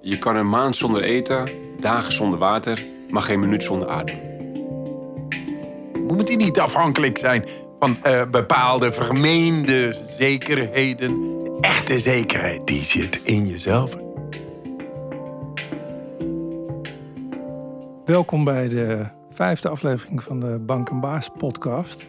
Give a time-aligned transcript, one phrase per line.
[0.00, 1.48] Je kan een maand zonder eten,
[1.80, 4.16] dagen zonder water, maar geen minuut zonder adem.
[6.06, 7.44] Moet die niet afhankelijk zijn
[7.78, 11.08] van eh, bepaalde vermeende zekerheden?
[11.18, 13.96] De echte zekerheid, die zit in jezelf.
[18.04, 22.06] Welkom bij de vijfde aflevering van de Bank en Baas podcast.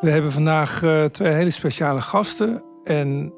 [0.00, 2.62] We hebben vandaag eh, twee hele speciale gasten.
[2.84, 3.32] En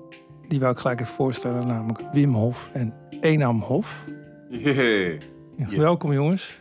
[0.48, 4.04] die wil ik gelijk even voorstellen, namelijk Wim Hof en Enam Hof.
[4.48, 5.18] Jee.
[5.56, 6.58] Ja, Welkom jongens.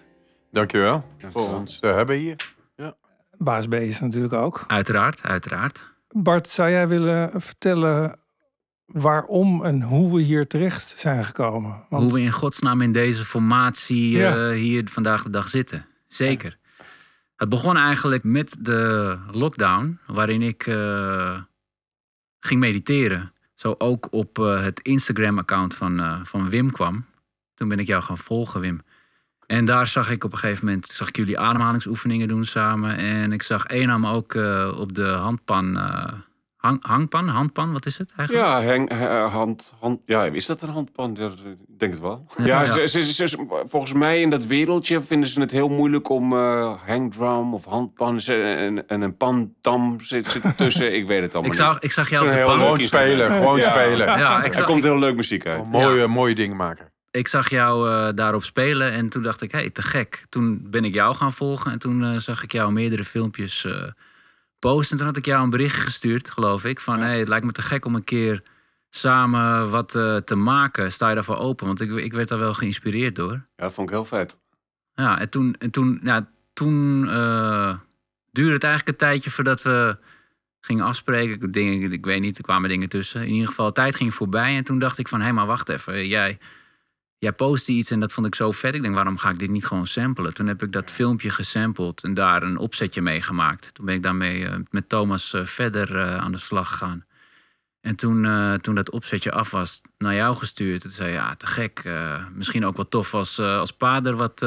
[0.52, 2.54] Dankjewel voor ons te hebben hier.
[3.38, 4.64] Baas B is natuurlijk ook.
[4.68, 5.94] Uiteraard, uiteraard.
[6.08, 8.20] Bart, zou jij willen vertellen
[8.86, 11.84] waarom en hoe we hier terecht zijn gekomen?
[11.90, 14.36] Want Hoe we in godsnaam in deze formatie Ja.
[14.50, 15.86] eh, hier vandaag de dag zitten.
[16.08, 16.58] Zeker.
[17.36, 21.40] Het begon eigenlijk met de lockdown, waarin ik eh,
[22.40, 23.32] ging mediteren.
[23.56, 27.06] Zo ook op eh, het Instagram-account van, eh, van Wim kwam.
[27.54, 28.82] Toen ben ik jou gaan volgen, Wim.
[29.46, 32.98] En daar zag ik op een gegeven moment zag ik jullie ademhalingsoefeningen doen samen.
[32.98, 35.80] En ik zag Enam ook eh, op de handpan.
[36.66, 37.28] Eh, hang, hangpan?
[37.28, 38.48] Handpan, wat is het eigenlijk?
[38.48, 41.16] Ja, hang, eh, hand, hand, ja, is dat een handpan?
[41.20, 42.26] Ja, Ik denk het wel.
[42.38, 42.66] Ja, Ja.
[42.66, 46.34] Ze, ze- ze- ze- volgens mij in dat wereldje vinden ze het heel moeilijk om
[46.34, 50.96] eh hangdrum of handpan ze- en, en een pantam zit, zit ertussen.
[50.96, 51.84] Ik weet het allemaal Ik zag, niet.
[51.84, 53.70] ik zag jou heel Gewoon spelen, gewoon Ja.
[53.70, 54.08] spelen.
[54.08, 55.72] Ja, ik Er komt heel leuk muziek uit.
[55.72, 56.92] Mooie, mooie dingen maken.
[57.12, 60.26] ik zag jou eh, daarop spelen en toen dacht ik, hé, hey, te gek.
[60.30, 63.72] Toen ben ik jou gaan volgen en toen eh, zag ik jou meerdere filmpjes eh,
[64.72, 64.92] posten.
[64.92, 67.46] En toen had ik jou een bericht gestuurd, geloof ik, van hé, hey, het lijkt
[67.46, 68.42] me te gek om een keer
[68.90, 70.92] samen wat eh, te maken.
[70.92, 71.66] Sta je daarvoor open?
[71.68, 73.32] Want ik, ik werd daar wel geïnspireerd door.
[73.32, 74.40] Ja, dat vond ik heel vet.
[74.94, 77.74] Ja, en toen, en toen, ja, toen eh,
[78.32, 79.98] duurde het eigenlijk een tijdje voordat we
[80.62, 81.34] gingen afspreken.
[81.42, 83.22] Ik- Dingen, ik weet niet, er kwamen dingen tussen.
[83.22, 84.56] In ieder geval, tijd ging voorbij.
[84.56, 86.08] En toen dacht ik van, hé, maar wacht even.
[86.08, 86.38] Jij,
[87.26, 88.76] jij postte iets en dat vond ik zo vet.
[88.76, 90.34] Ik denk, waarom ga ik dit niet gewoon samplen?
[90.34, 93.74] Toen heb ik dat filmpje gesampled en daar een opzetje mee gemaakt.
[93.74, 97.06] Toen ben ik daarmee eh, met Thomas eh, verder eh, aan de slag gegaan.
[97.82, 98.28] En toen,
[98.62, 100.82] toen dat opzetje af was, naar jou gestuurd.
[100.82, 101.84] Toen zei je, ja, te gek.
[102.36, 104.40] misschien ook wel tof als, als pa er wat,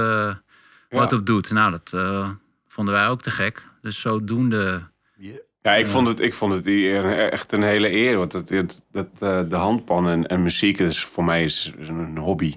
[0.88, 1.50] wat op doet.
[1.50, 1.90] Nou, dat
[2.68, 3.62] vonden wij ook te gek.
[3.82, 4.82] Dus zodoende...
[5.62, 6.66] Ja, ik vond het, ik vond het
[7.30, 8.16] echt een hele eer.
[8.16, 9.18] Want dat, dat, dat,
[9.50, 12.54] de handpan en, en muziek is voor mij is, is een hobby.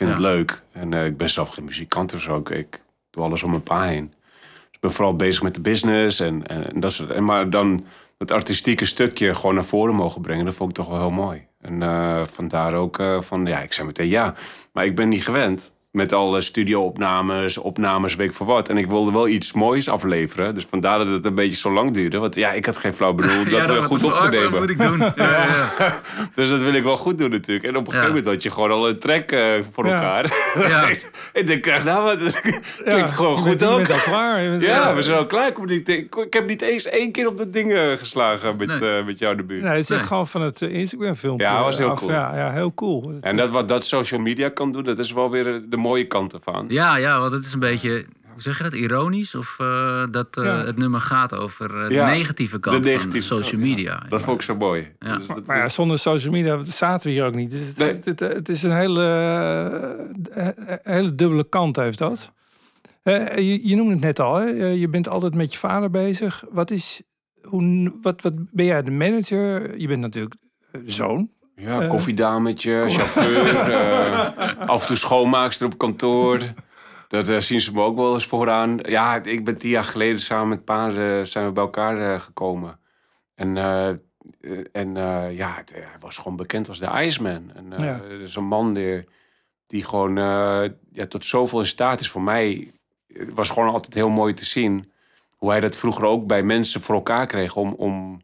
[0.00, 0.62] Ik vind het leuk.
[0.72, 2.42] En eh, ik ben zelf geen muzikant of zo.
[2.50, 4.14] Ik, doe alles om mijn pa heen.
[4.40, 6.20] Dus ik ben vooral bezig met de business.
[6.20, 7.84] En, en, en dat soort, en maar dan
[8.18, 10.44] het artistieke stukje gewoon naar voren mogen brengen.
[10.44, 11.46] Dat vond ik toch wel heel mooi.
[11.60, 14.34] En eh, vandaar ook eh, van, ja, ik zei meteen ja.
[14.72, 18.68] Maar ik ben niet gewend met alle studio-opnames, opnames, weet ik voor wat.
[18.68, 20.54] En ik wilde wel iets moois afleveren.
[20.54, 22.18] Dus vandaar dat het een beetje zo lang duurde.
[22.18, 24.50] Want ja, ik had geen flauw bedoel dat eh, goed op te nemen.
[24.50, 24.98] Wat moet ik doen?
[24.98, 25.44] Ja, ja,
[25.78, 26.00] ja.
[26.34, 27.66] Dus dat wil ik wel goed doen natuurlijk.
[27.66, 29.42] En op een gegeven moment had je gewoon al een track eh,
[29.72, 29.92] voor Ja.
[29.92, 30.32] elkaar.
[30.68, 30.88] Ja.
[31.40, 32.20] ik denk, krijg nou wat.
[32.20, 32.40] Het
[32.84, 33.76] klinkt gewoon goed bent, je ook.
[33.76, 34.42] bent al klaar.
[34.42, 35.48] Je bent- Ja, we zijn al klaar.
[35.48, 38.98] Ik, ik, ik heb niet eens één keer op dat ding eh, geslagen met, Nee.
[38.98, 39.62] eh, met jou de buurt.
[39.62, 41.46] Nee, het is echt gewoon van het Instagram filmpje.
[41.46, 41.98] Ja, was heel af.
[41.98, 42.10] cool.
[42.10, 43.12] Ja, ja, heel cool.
[43.20, 46.32] En dat, wat dat social media kan doen, dat is wel weer de mooie kant
[46.32, 46.64] ervan.
[46.68, 49.34] Ja, ja, want het is een beetje, hoe zeg je dat, ironisch?
[49.34, 50.64] Of eh, dat eh, Ja.
[50.64, 53.76] het nummer gaat over eh, de Ja, negatieve kant de negatieve van social kant, ja.
[53.76, 54.06] media.
[54.08, 54.92] Dat vond ik zo mooi.
[54.98, 55.16] Ja.
[55.16, 57.50] Dus dat Maar zonder social media zaten we hier ook niet.
[57.50, 57.88] Dus het, Nee.
[57.88, 59.02] het, het, het is een hele,
[60.82, 62.32] hele dubbele kant heeft dat.
[63.02, 64.44] Eh, je, je noemde het net al, hè?
[64.70, 66.44] Je bent altijd met je vader bezig.
[66.50, 67.02] Wat, is,
[67.42, 69.78] hoe, wat, wat ben jij de manager?
[69.78, 70.34] Je bent natuurlijk
[70.86, 71.30] zoon.
[71.60, 76.40] Ja, eh, koffiedametje, chauffeur, eh, af en toe schoonmaakster op kantoor.
[77.08, 78.78] Dat eh, zien ze me ook wel eens vooraan.
[78.82, 80.90] Ja, ik ben tien jaar geleden samen met pa
[81.24, 82.78] zijn we bij elkaar gekomen.
[83.34, 83.56] En,
[84.72, 84.94] en
[85.34, 87.50] ja, het- hij was gewoon bekend als de Iceman.
[87.54, 88.00] En, Ja.
[88.22, 89.04] Is een man die,
[89.66, 90.16] die gewoon
[90.92, 92.72] ja, tot zoveel in staat is voor mij.
[93.12, 94.92] Het was gewoon altijd heel mooi te zien
[95.36, 97.72] hoe hij dat vroeger ook bij mensen voor elkaar kreeg om.
[97.72, 98.20] om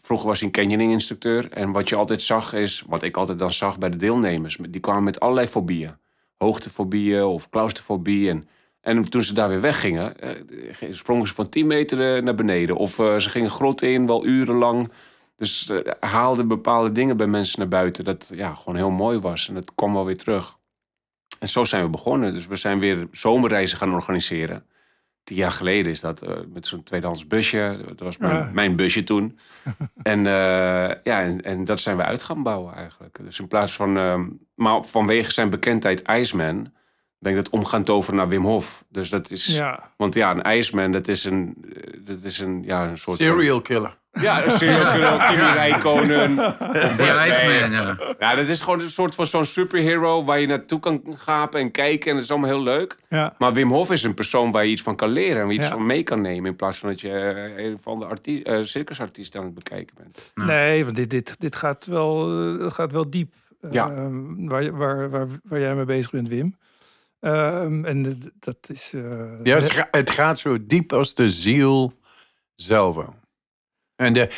[0.00, 1.50] vroeger was hij een canyoning-instructeur.
[1.50, 4.80] En wat je altijd zag is, wat ik altijd dan zag bij de deelnemers, die
[4.80, 5.96] kwamen met allerlei fobieën.
[6.36, 8.30] Hoogtefobieën of claustrofobie.
[8.30, 8.48] En,
[8.80, 12.76] en toen ze daar weer weggingen, eh, sprongen ze van 10 meter eh, naar beneden.
[12.76, 14.90] Of eh, ze gingen grot in, wel urenlang.
[15.42, 18.04] Dus eh, haalden bepaalde dingen bij mensen naar buiten.
[18.04, 19.48] Dat ja, gewoon heel mooi was.
[19.48, 20.58] En dat kwam wel weer terug.
[21.38, 22.32] En zo zijn we begonnen.
[22.32, 24.66] Dus we zijn weer zomerreizen gaan organiseren.
[25.24, 27.80] Tien jaar geleden is dat eh, met zo'n tweedehands busje.
[27.86, 28.50] Dat was mijn, Ja.
[28.52, 29.38] mijn busje toen.
[30.02, 33.18] en, eh, ja, en, en dat zijn we uit gaan bouwen eigenlijk.
[33.22, 33.96] Dus in plaats van...
[33.96, 36.72] ehm, maar vanwege zijn bekendheid Iceman...
[37.22, 38.84] ben ik dat om gaan toveren naar Wim Hof.
[38.88, 39.46] Dus dat is...
[39.46, 39.90] Ja.
[39.96, 43.16] Want ja, een ijsman, dat is een, eh, dat is een, ja, een soort...
[43.16, 44.00] van- Serial killer.
[44.12, 46.34] Ja, een serial killer, Kimi Räikkönen.
[47.06, 47.96] Ja, Iceman, ja.
[48.18, 51.70] Ja, dat is gewoon een soort van zo'n superhero waar je naartoe kan gapen en
[51.70, 52.08] kijken.
[52.10, 52.96] En dat is allemaal heel leuk.
[53.08, 53.34] Ja.
[53.38, 55.36] Maar Wim Hof is een persoon waar je iets van kan leren.
[55.36, 55.72] En waar je iets Ja.
[55.72, 56.50] van mee kan nemen.
[56.50, 59.96] In plaats van dat je eh, een van de artie- eh, circusartiest aan het bekijken
[59.98, 60.32] bent.
[60.34, 60.44] Ja.
[60.44, 62.28] Nee, want dit, dit, dit gaat, wel,
[62.70, 63.32] gaat wel diep.
[63.70, 63.90] Ja.
[63.90, 66.56] Ehm, waar, waar, waar, waar jij mee bezig bent, Wim.
[67.22, 68.92] Ehm, en dat is...
[68.94, 69.02] eh,
[69.42, 71.92] Ja, het, ga- het gaat zo diep als de ziel
[72.54, 72.96] zelf.
[73.96, 74.28] En de,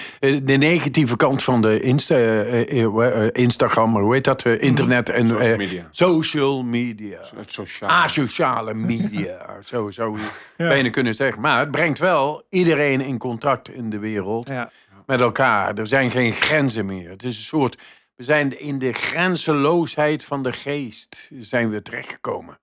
[0.44, 4.42] de negatieve kant van de Insta, eh, eh, eh, Instagram, maar hoe heet dat?
[4.42, 5.88] eh, internet en Social eh, media.
[5.90, 7.20] social media.
[7.36, 7.88] Het sociaal.
[7.90, 11.40] Asociale media, zo zou je bijna kunnen zeggen.
[11.40, 14.70] Maar het brengt wel iedereen in contact in de wereld ja.
[15.06, 15.78] met elkaar.
[15.78, 17.10] Er zijn geen grenzen meer.
[17.10, 17.82] Het is een soort.
[18.16, 22.58] We zijn in de grenzeloosheid van de geest zijn we terechtgekomen.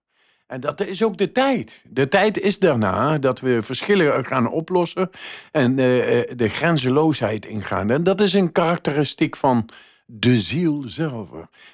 [0.52, 1.84] En dat is ook de tijd.
[1.90, 5.10] De tijd is daarna dat we verschillen gaan oplossen
[5.52, 7.90] en eh, eh, de grenzeloosheid ingaan.
[7.90, 9.70] En dat is een karakteristiek van
[10.06, 11.30] de ziel zelf.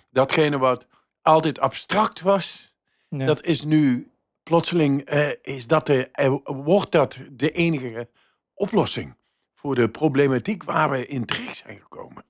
[0.09, 0.87] Datgene wat
[1.21, 2.75] altijd abstract was,
[3.09, 3.25] Ja.
[3.25, 4.11] dat is nu
[4.43, 6.09] plotseling, eh, is dat de,
[6.43, 8.09] wordt dat de enige
[8.53, 9.15] oplossing
[9.53, 12.23] voor de problematiek waar we in terecht zijn gekomen.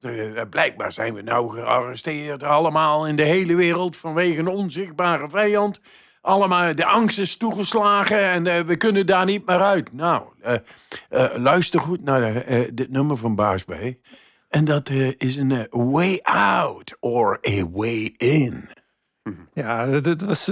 [0.00, 5.80] Eh, blijkbaar zijn we nou gearresteerd allemaal in de hele wereld vanwege een onzichtbare vijand.
[6.20, 9.92] Allemaal, de angst is toegeslagen en eh, we kunnen daar niet meer uit.
[9.92, 10.54] Nou, eh,
[11.34, 12.44] luister goed naar
[12.74, 13.72] dit nummer van Baas B.
[14.48, 18.68] En dat is een way out or a way in.
[19.52, 20.44] Ja, dat, was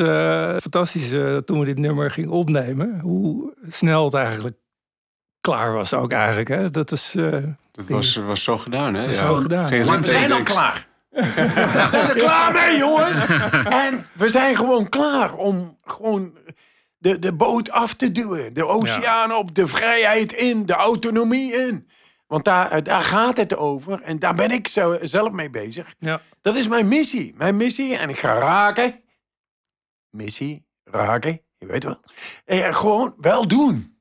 [0.62, 1.08] fantastisch
[1.44, 3.00] toen we dit nummer gingen opnemen.
[3.00, 4.56] Hoe snel het eigenlijk
[5.40, 6.48] klaar was ook eigenlijk.
[6.48, 6.70] Hè?
[6.70, 7.16] Dat is...
[7.74, 9.08] Dat was, was zo gedaan, hè?
[9.08, 9.68] is zo gedaan.
[9.68, 10.86] Geen Maar we zijn al klaar.
[11.14, 13.26] We zijn er klaar mee, jongens.
[13.84, 16.38] En we zijn gewoon klaar om gewoon
[16.98, 18.54] de, de boot af te duwen.
[18.54, 21.88] De oceaan op, de vrijheid in, de autonomie in.
[22.26, 24.00] Want daar, daar gaat het over.
[24.02, 25.94] En daar ben ik zo, zelf mee bezig.
[25.98, 26.20] ja.
[26.42, 27.34] Dat is mijn missie.
[27.36, 27.96] Mijn missie.
[27.96, 29.02] En ik ga raken.
[30.10, 32.00] Missie, raken, je weet wel.
[32.44, 33.93] Eh, gewoon wel doen.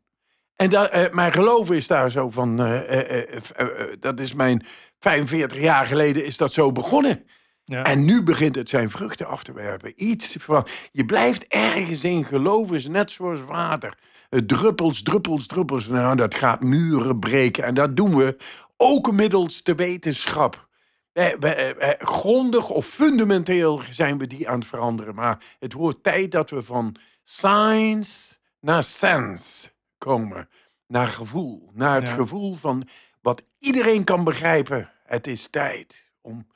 [0.56, 2.60] En dat, eh, mijn geloof is daar zo van.
[2.60, 3.68] eh, eh,
[4.00, 4.66] dat is mijn
[5.00, 7.26] 45 jaar geleden is dat zo begonnen.
[7.66, 7.84] Ja.
[7.84, 9.94] En nu begint het zijn vruchten af te werpen.
[9.96, 10.68] Iets van.
[10.92, 13.98] Je blijft ergens in geloven, is net zoals water.
[14.30, 15.88] Druppels, druppels, druppels.
[15.88, 17.64] Nou, dat gaat muren breken.
[17.64, 18.36] En dat doen we
[18.78, 20.68] ook middels de wetenschap.
[21.14, 25.16] We, grondig of fundamenteel zijn we die aan het veranderen.
[25.16, 29.73] Maar het wordt tijd dat we van science naar sense
[30.04, 30.50] komen.
[30.88, 31.70] Naar gevoel.
[31.74, 32.14] Naar het Ja.
[32.14, 32.88] gevoel van
[33.22, 34.90] wat iedereen kan begrijpen.
[35.04, 36.48] Het is tijd om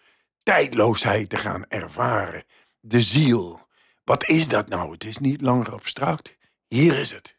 [0.44, 2.44] tijdloosheid te gaan ervaren.
[2.80, 3.68] De ziel.
[4.04, 4.92] Wat is dat nou?
[4.92, 6.38] Het is niet langer abstract.
[6.68, 7.36] Hier is het.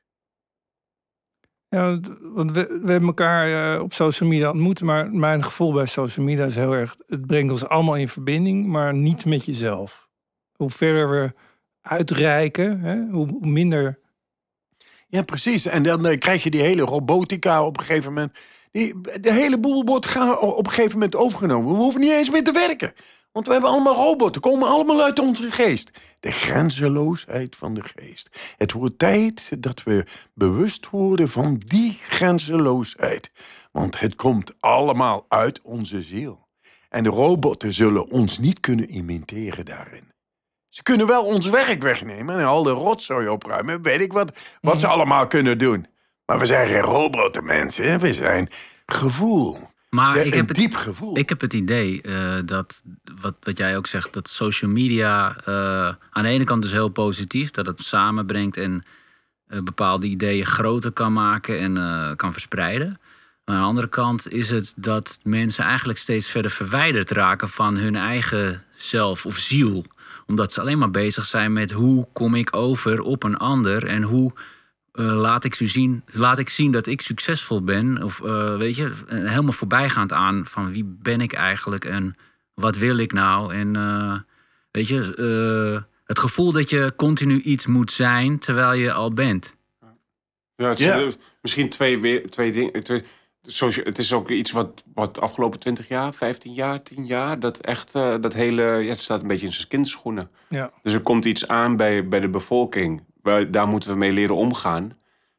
[1.68, 5.86] Ja, want we, we hebben elkaar eh, op social media ontmoet, maar mijn gevoel bij
[5.86, 10.08] social media is heel erg, het brengt ons allemaal in verbinding, maar niet met jezelf.
[10.52, 11.34] Hoe verder we
[11.80, 13.98] uitreiken, hè, hoe minder.
[15.10, 15.66] Ja, precies.
[15.66, 18.32] En dan eh, krijg je die hele robotica op een gegeven moment.
[18.70, 21.72] Die, de hele boel wordt op een gegeven moment overgenomen.
[21.72, 22.92] We hoeven niet eens meer te werken.
[23.32, 24.40] Want we hebben allemaal robotten.
[24.40, 25.90] Komen allemaal uit onze geest.
[26.20, 28.54] De grenzeloosheid van de geest.
[28.56, 33.30] Het wordt tijd dat we bewust worden van die grenzeloosheid.
[33.72, 36.48] Want het komt allemaal uit onze ziel.
[36.88, 40.12] En de robotten zullen ons niet kunnen imiteren daarin.
[40.78, 43.82] Ze kunnen wel ons werk wegnemen en al de rotzooi opruimen.
[43.82, 45.86] Weet ik wat, wat ze allemaal kunnen doen.
[46.26, 48.00] Maar we zijn geen robotten, mensen.
[48.00, 48.48] We zijn
[48.86, 49.70] gevoel.
[49.90, 51.18] Maar Ja, ik een heb het, diep gevoel.
[51.18, 52.82] Ik heb het idee eh, dat,
[53.20, 56.88] wat, wat jij ook zegt, dat social media eh, aan de ene kant is heel
[56.88, 58.84] positief, dat het samenbrengt en
[59.46, 63.00] eh, bepaalde ideeën groter kan maken en kan verspreiden.
[63.44, 67.76] Maar aan de andere kant is het dat mensen eigenlijk steeds verder verwijderd raken van
[67.76, 69.84] hun eigen zelf of ziel.
[70.28, 74.02] Omdat ze alleen maar bezig zijn met hoe kom ik over op een ander en
[74.02, 74.32] hoe
[74.92, 78.02] eh, laat, ik zien, laat ik zien dat ik succesvol ben.
[78.02, 82.16] Of eh, weet je, helemaal voorbijgaand aan van wie ben ik eigenlijk en
[82.58, 83.54] wat wil ik nou.
[83.54, 84.18] En eh,
[84.70, 89.56] weet je, eh, het gevoel dat je continu iets moet zijn terwijl je al bent.
[90.56, 92.84] Ja, het, misschien twee, weer, twee dingen.
[92.84, 93.04] Twee,
[93.42, 97.40] socia- het is ook iets wat, wat de afgelopen 20 jaar, 15 jaar, 10 jaar,
[97.40, 100.30] dat echt, eh, dat hele, ja, het staat een beetje in zijn kinderschoenen.
[100.48, 100.70] Ja.
[100.82, 103.02] Dus er komt iets aan bij, bij de bevolking.
[103.50, 104.96] Daar moeten we mee leren omgaan.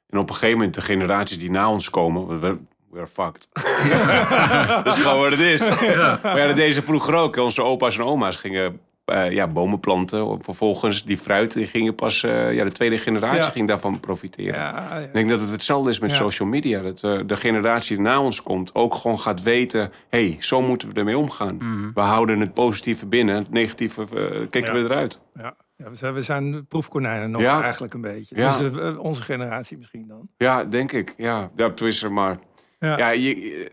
[0.10, 2.58] En op een gegeven moment, de generaties die na ons komen, we,
[2.92, 3.50] we are fucked.
[4.84, 5.60] dat is gewoon wat het is.
[5.60, 7.36] Maar ja, dat deze vroeger ook.
[7.36, 8.80] Onze opa's en oma's gingen
[9.12, 10.44] eh, ja, bomen planten.
[10.44, 12.24] Vervolgens die fruit, die gingen pas...
[12.24, 13.50] eh, ja, de tweede generatie Ja.
[13.50, 14.60] ging daarvan profiteren.
[14.60, 14.96] Ja, ja.
[14.98, 16.82] Ik denk dat het hetzelfde is met social media.
[16.82, 19.92] Dat eh, de generatie die na ons komt ook gewoon gaat weten...
[20.10, 21.56] hé, hey, zo moeten we ermee omgaan.
[21.56, 21.92] Mhm.
[21.94, 24.08] We houden het positieve binnen, het negatieve
[24.50, 25.22] kijken we eruit.
[25.36, 25.56] Ja.
[25.76, 28.36] Ja, we, zijn, proefkonijnen nog eigenlijk een beetje.
[28.38, 28.58] Ja.
[28.58, 30.30] Dus onze generatie misschien dan.
[30.38, 31.14] Ja, denk ik.
[31.18, 32.38] Ja, ja tenminste, maar...
[32.80, 33.10] Ja.
[33.10, 33.72] Je-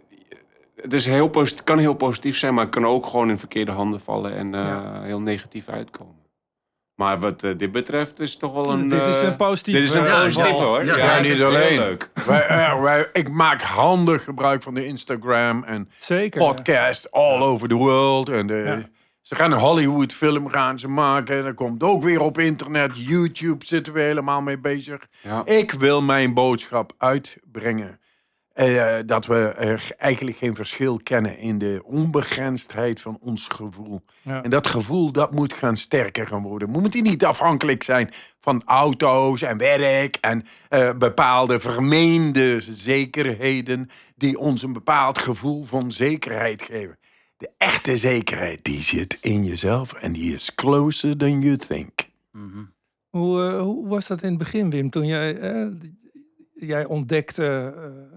[0.77, 3.71] het is heel posit- kan heel positief zijn, maar het kan ook gewoon in verkeerde
[3.73, 5.03] handen vallen en eh, Ja.
[5.03, 6.15] heel negatief uitkomen.
[6.95, 8.89] Maar wat eh, dit betreft is toch wel een.
[8.89, 9.75] dit is eh, een positief.
[9.75, 10.65] Dit is een Ja, positieve ja.
[10.65, 10.85] hoor.
[10.85, 11.79] Ja, Ja, ik niet het alleen.
[11.79, 12.11] leuk.
[12.27, 16.41] Wij, eh, wij, ik maak handig gebruik van de Instagram en Zeker.
[16.41, 16.47] ja.
[16.53, 18.29] podcast all over the world.
[18.29, 18.95] En de, Ja.
[19.21, 21.45] Ze gaan een Hollywood film gaan ze maken.
[21.45, 23.07] Dat komt ook weer op internet.
[23.07, 25.07] YouTube zitten we helemaal mee bezig.
[25.23, 25.43] Ja.
[25.45, 28.01] Ik wil mijn boodschap uitbrengen.
[28.57, 34.01] Eh, dat we er eigenlijk geen verschil kennen in de onbegrensdheid van ons gevoel.
[34.23, 34.43] Ja.
[34.43, 36.73] En dat gevoel dat moet gaan sterker gaan worden.
[36.73, 38.11] We moeten niet afhankelijk zijn
[38.41, 45.93] van auto's en werk en eh, bepaalde vermeende zekerheden die ons een bepaald gevoel van
[45.93, 46.99] zekerheid geven.
[47.37, 51.93] De echte zekerheid die zit in jezelf en die is closer than you think.
[52.33, 52.65] Mhm.
[53.11, 54.91] Hoe, eh, hoe was dat in het begin, Wim?
[54.91, 55.67] Toen jij, eh,
[56.55, 58.16] jij ontdekte eh,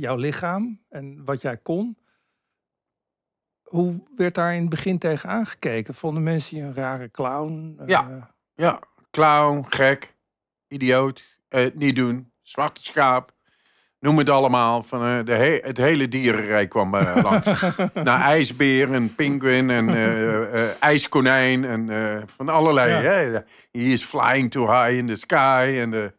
[0.00, 1.98] jouw lichaam en wat jij kon.
[3.62, 5.94] Hoe werd daar in het begin tegen aangekeken?
[5.94, 7.74] Vonden mensen je een rare clown?
[7.78, 8.30] Eh, Ja.
[8.54, 8.78] Ja,
[9.10, 10.14] clown, gek,
[10.68, 13.32] idioot, eh, niet doen, zwarte schaap.
[13.98, 14.82] Noem het allemaal.
[14.82, 16.90] Van, eh, de he- het hele dierenrijk kwam
[17.22, 17.62] langs.
[17.94, 19.88] Naar ijsbeer en pinguïn en
[20.80, 21.88] ijskonijn en
[22.36, 22.90] van allerlei.
[22.90, 23.00] Ja.
[23.00, 23.32] Hè?
[23.70, 25.76] He is flying too high in the sky.
[25.80, 26.12] En de,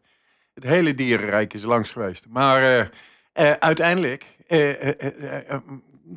[0.54, 2.26] het hele dierenrijk is langs geweest.
[2.28, 2.90] Maar
[3.32, 4.88] eh, uiteindelijk eh,
[5.50, 5.60] eh,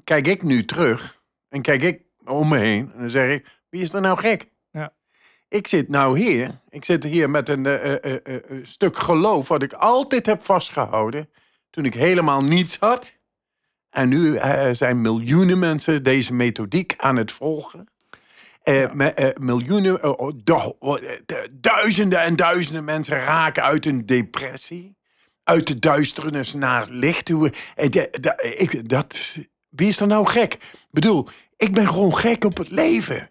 [0.04, 3.82] kijk ik nu terug en kijk ik om me heen en dan zeg ik, wie
[3.82, 4.48] is er nou gek?
[4.72, 4.94] Ja.
[5.48, 10.44] Ik zit nou hier, ik zit hier met een stuk geloof wat ik altijd heb
[10.44, 11.30] vastgehouden
[11.70, 13.14] toen ik helemaal niets had.
[13.90, 14.40] En nu
[14.72, 17.88] zijn miljoenen mensen deze methodiek aan het volgen.
[19.40, 20.32] Miljoenen, oh,
[20.80, 24.96] oh, du- duizenden en duizenden mensen raken uit een depressie.
[25.46, 27.30] Uit de duisternis naar licht.
[27.30, 27.90] Hoe, eh,
[28.62, 29.38] ik, dat,
[29.70, 30.54] wie is er nou gek?
[30.54, 33.30] Ik bedoel, ik ben gewoon gek op het leven.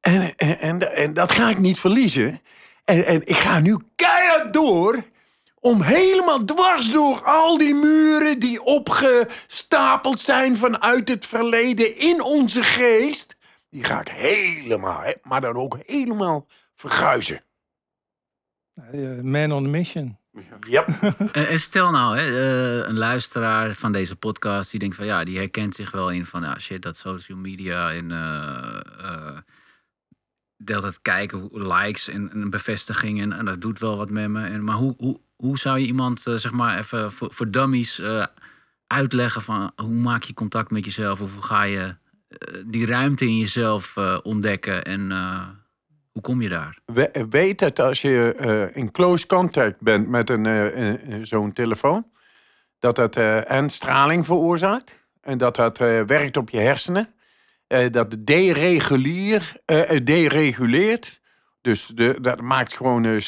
[0.00, 2.40] En, en, en, dat ga ik niet verliezen.
[2.84, 5.04] En, en ik ga nu keihard door
[5.60, 12.62] om helemaal dwars door al die muren die opgestapeld zijn vanuit het verleden in onze
[12.62, 13.36] geest.
[13.70, 17.44] Die ga ik helemaal, maar dan ook helemaal verguizen.
[18.74, 20.21] Eh, Man on a mission.
[20.68, 20.86] Ja.
[21.32, 22.22] En, en stel nou, hè,
[22.82, 26.26] eh, een luisteraar van deze podcast die denkt van ja, die herkent zich wel in
[26.26, 29.38] van ja, shit, dat social media en eh eh,
[30.64, 34.44] hele tijd kijken, hoe- likes en, en bevestigingen en dat doet wel wat met me.
[34.46, 37.98] En, maar hoe, hoe, hoe zou je iemand, eh, zeg maar, even voor, voor dummies
[37.98, 38.26] eh,
[38.86, 41.96] uitleggen van hoe maak je contact met jezelf of hoe ga je
[42.28, 45.48] eh, die ruimte in jezelf eh, ontdekken en eh,
[46.12, 46.78] hoe kom je daar?
[46.84, 51.52] We- Weet dat als je eh, in close contact bent met een, eh, eh, zo'n
[51.52, 52.10] telefoon,
[52.78, 53.16] dat dat
[53.46, 57.14] en straling veroorzaakt en dat dat werkt op je hersenen.
[57.90, 58.16] dat
[60.04, 61.20] dereguleert.
[61.60, 63.20] Dus de, dat maakt gewoon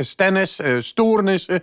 [0.00, 1.62] stennis, stoornissen.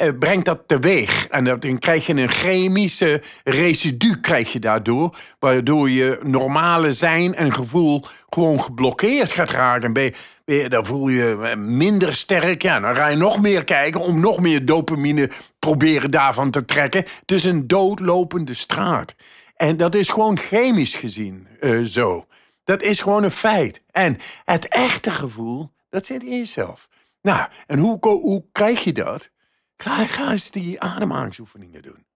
[0.00, 1.26] Eh, brengt dat teweeg.
[1.28, 5.16] En dan krijg je een chemische residu krijg je daardoor.
[5.38, 9.92] Waardoor je normale zijn en gevoel gewoon geblokkeerd gaat raken.
[9.92, 10.14] Ben
[10.44, 12.62] je, dan voel je je minder sterk.
[12.62, 17.04] Ja, dan ga je nog meer kijken om nog meer dopamine proberen daarvan te trekken.
[17.20, 19.14] Het is een doodlopende straat.
[19.56, 22.26] En dat is gewoon chemisch gezien eh, zo.
[22.64, 23.82] Dat is gewoon een feit.
[23.90, 26.88] En het echte gevoel, dat zit in jezelf.
[27.22, 29.30] Nou, en hoe, hoe krijg je dat?
[29.82, 32.06] Ga, ga eens die ademhalingsoefeningen doen.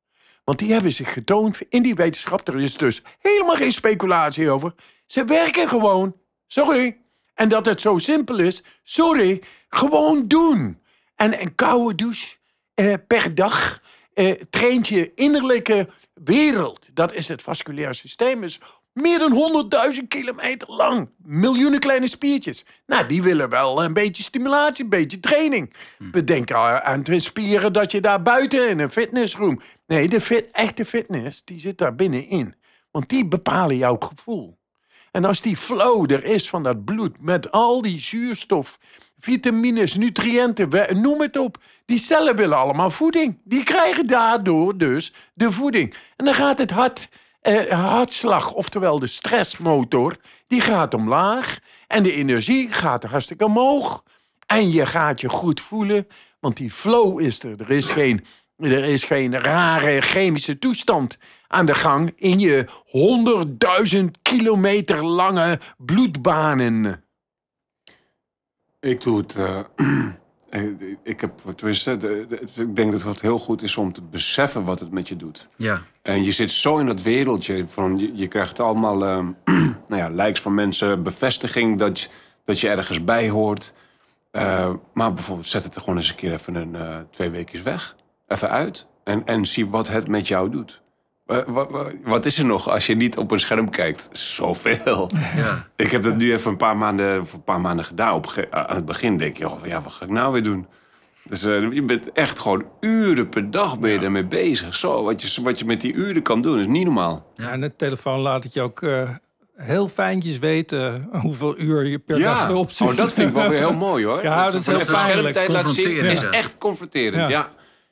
[0.45, 2.49] Want die hebben zich getoond in die wetenschap.
[2.49, 4.75] Er is dus helemaal geen speculatie over.
[5.07, 6.17] Ze werken gewoon.
[6.47, 7.01] Sorry.
[7.35, 8.63] En dat het zo simpel is.
[8.83, 9.43] Sorry.
[9.69, 10.83] Gewoon doen.
[11.15, 12.37] En een koude douche
[12.75, 13.83] eh, per dag
[14.15, 16.89] eh, traint je innerlijke wereld.
[16.93, 18.43] Dat is het vasculaire systeem.
[18.43, 18.61] Is
[18.95, 21.09] meer dan 100.000 kilometer lang.
[21.23, 22.65] Miljoenen kleine spiertjes.
[22.87, 25.75] Nou, die willen wel een beetje stimulatie, een beetje training.
[26.13, 29.61] We denken aan- aan de spieren dat je daar buiten in een fitnessroom.
[29.87, 32.55] Nee, de fit, echte fitness, die zit daar binnenin.
[32.91, 34.59] Want die bepalen jouw gevoel.
[35.11, 38.79] En als die flow er is van dat bloed met al die zuurstof,
[39.19, 41.57] vitamines, nutriënten, we- noem het op.
[41.87, 43.39] Die cellen willen allemaal voeding.
[43.45, 45.95] Die krijgen daardoor dus de voeding.
[46.17, 47.09] En dan gaat het hart
[47.45, 51.59] eh, hartslag, oftewel de stressmotor, die gaat omlaag.
[51.87, 54.03] En de energie gaat hartstikke omhoog.
[54.47, 56.07] En je gaat je goed voelen,
[56.41, 57.61] want die flow is er.
[57.61, 58.25] Er is geen,
[58.59, 67.05] er is geen rare chemische toestand aan de gang in je honderdduizend kilometer lange bloedbanen.
[68.81, 69.35] Ik doe het.
[69.35, 69.61] eh,
[70.63, 74.03] ik- ik heb, tenminste, de- de- ik denk dat het heel goed is om te
[74.03, 75.49] beseffen wat het met je doet.
[75.57, 77.65] Ja, En je zit zo in dat wereldje.
[77.69, 79.31] Van, je, je krijgt allemaal ehm,
[79.89, 82.09] nou ja, likes van mensen, bevestiging dat je,
[82.45, 83.73] dat je ergens bij hoort.
[84.31, 87.65] Eh, maar bijvoorbeeld, zet het er gewoon eens een keer even een, eh, twee weken
[87.65, 87.97] weg.
[88.29, 88.87] Even uit.
[89.05, 90.83] En, en zie wat het met jou doet.
[91.27, 94.09] Eh, wa- wa- wat is er nog als je niet op een scherm kijkt?
[94.13, 95.11] Zoveel.
[95.37, 95.67] ja.
[95.77, 98.15] Ik heb dat nu even een paar maanden, voor een paar maanden gedaan.
[98.15, 100.67] Op, aan het begin denk je, oh, ja, wat ga ik nou weer doen?
[101.29, 104.75] Dus eh, je bent echt gewoon uren per dag ben je ermee bezig.
[104.75, 107.33] Zo, wat je, wat je met die uren kan doen, is niet normaal.
[107.35, 109.09] Ja, en de telefoon laat het je ook eh,
[109.57, 112.89] heel fijntjes weten hoeveel uur je per dag erop zit.
[112.89, 114.23] oh, dat vind ik wel weer heel mooi hoor.
[114.29, 117.15] Ja, dat is heel schermtijd laten zien is echt confronterend.
[117.23, 117.29] Ja.
[117.29, 117.49] Ja.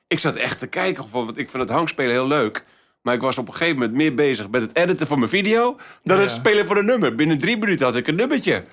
[0.08, 2.64] Ik zat echt te kijken, want ik vind het hangspelen heel leuk.
[3.02, 5.76] Maar ik was op een gegeven moment meer bezig met het editen van mijn video...
[6.02, 7.14] dan het spelen van een nummer.
[7.14, 8.64] Binnen drie minuten had ik een nummertje.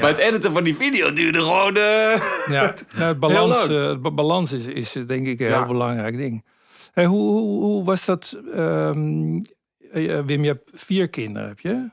[0.00, 1.76] Maar het editen van die video duurde gewoon...
[1.76, 2.20] eh,
[2.56, 3.98] Ja, nou, het balans, leuk.
[3.98, 5.56] eh, het balans is, is eh, denk ik een Ja.
[5.58, 6.44] heel belangrijk ding.
[6.92, 8.38] Hey, hoe, hoe, hoe was dat?
[8.54, 9.40] ehm,
[9.92, 11.90] eh, Wim, je hebt vier kinderen, heb je?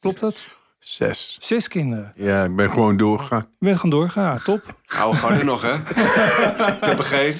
[0.00, 0.42] Klopt dat?
[0.84, 1.36] Zes.
[1.40, 2.12] Zes kinderen.
[2.16, 3.46] Ja, ik ben gewoon doorgegaan.
[3.58, 4.76] Je bent gewoon doorgegaan, ah, top.
[4.86, 5.74] Hou gewoon er nog, hè?
[5.74, 7.34] ik heb er geen.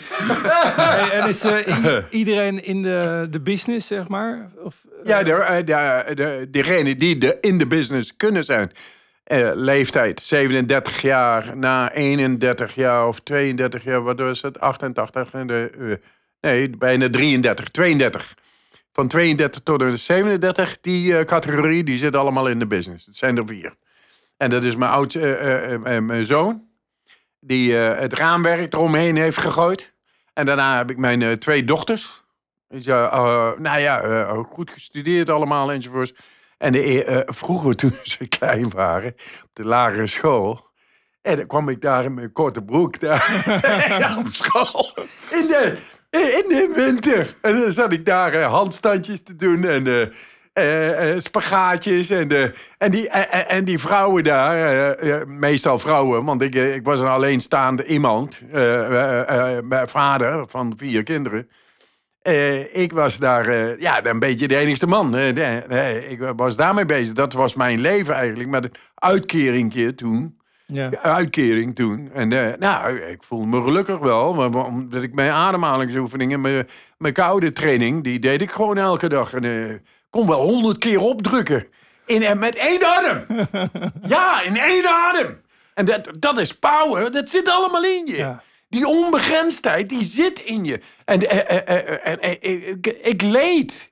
[0.77, 4.51] Hey, en is eh, i- iedereen in de, de business, zeg maar?
[4.65, 8.71] Of, eh, Ja, de, eh, de, de, degenen die de, in de business kunnen zijn.
[9.25, 14.61] Eh, leeftijd 37 jaar na 31 jaar of 32 jaar, wat was het?
[14.61, 15.97] 88 en de, eh,
[16.41, 18.35] nee, bijna 33, 32.
[18.93, 23.07] Van 32 tot en 37, die eh, categorie, die zit allemaal in de business.
[23.07, 23.75] Het zijn er vier.
[24.37, 26.65] En dat is mijn oud, eh, eh, mijn zoon,
[27.41, 29.95] die het raamwerk eromheen heeft gegooid.
[30.33, 32.25] En daarna heb ik mijn twee dochters.
[32.69, 36.15] Dus nou ja, goed gestudeerd allemaal enzovoorts.
[36.59, 40.71] En de, vroeger toen ze klein waren, op de lagere school...
[41.23, 44.93] En dan kwam ik daar in mijn korte broek daar op school.
[45.31, 45.78] In de,
[46.21, 47.37] in de winter.
[47.41, 50.03] En dan zat ik daar eh, handstandjes te doen en eh,
[50.53, 52.11] eh, eh, spagaatjes.
[52.11, 56.55] En, en, die, eh, eh, en die vrouwen daar, eh, eh, meestal vrouwen, want ik,
[56.55, 58.41] eh, ik was een alleenstaande iemand.
[58.53, 61.49] eh, eh, eh, vader van vier kinderen.
[62.23, 65.17] Eh, ik was daar eh, ja, een beetje de enigste man.
[65.17, 67.15] Eh, eh, ik was daarmee bezig.
[67.15, 68.49] Dat was mijn leven eigenlijk.
[68.49, 70.41] Met een uitkeringje toen.
[70.73, 70.91] Ja.
[71.02, 72.11] Uitkering toen.
[72.15, 74.35] En eh, nou, ik voelde me gelukkig wel.
[74.35, 79.32] maar- Omdat ik mijn ademhalingsoefeningen, mijn, mijn koude training, die deed ik gewoon elke dag.
[79.35, 79.75] En eh,
[80.11, 81.67] kon wel honderd keer opdrukken.
[82.06, 83.25] In, en met één adem.
[84.15, 85.41] ja, in één adem.
[85.75, 87.11] En dat, dat is power.
[87.11, 88.17] Dat zit allemaal in je.
[88.17, 88.43] Ja.
[88.69, 90.80] Die onbegrensdheid, die zit in je.
[91.04, 92.37] En eh,
[93.02, 93.91] ik, leed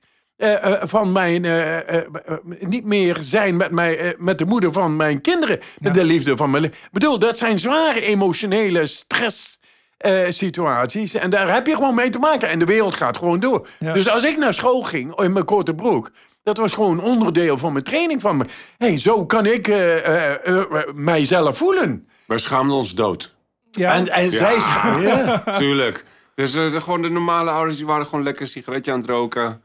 [0.83, 4.95] van mijn eh, eh, eh, niet meer zijn met, mij, eh, met de moeder van
[4.95, 5.59] mijn kinderen.
[5.79, 6.63] Met de liefde van mijn...
[6.63, 9.59] Ik bedoel, dat zijn zware emotionele stress...
[9.97, 11.13] eh, situaties.
[11.13, 12.49] En daar heb je gewoon mee te maken.
[12.49, 13.67] En de wereld gaat gewoon door.
[13.79, 13.93] Ja.
[13.93, 16.11] Dus als ik naar school ging in mijn korte broek.
[16.43, 18.21] Dat was gewoon onderdeel van mijn training.
[18.21, 18.45] Van me.
[18.77, 22.07] hey, zo kan ik eh, eh, eh, eh, mijzelf voelen.
[22.27, 23.35] We schaamden ons dood.
[23.71, 23.93] Ja.
[23.93, 25.43] En, en zij scha- ja.
[25.57, 26.03] Tuurlijk.
[26.35, 29.09] Dus eh, de, gewoon de normale ouders die waren gewoon lekker een sigaretje aan het
[29.09, 29.61] roken.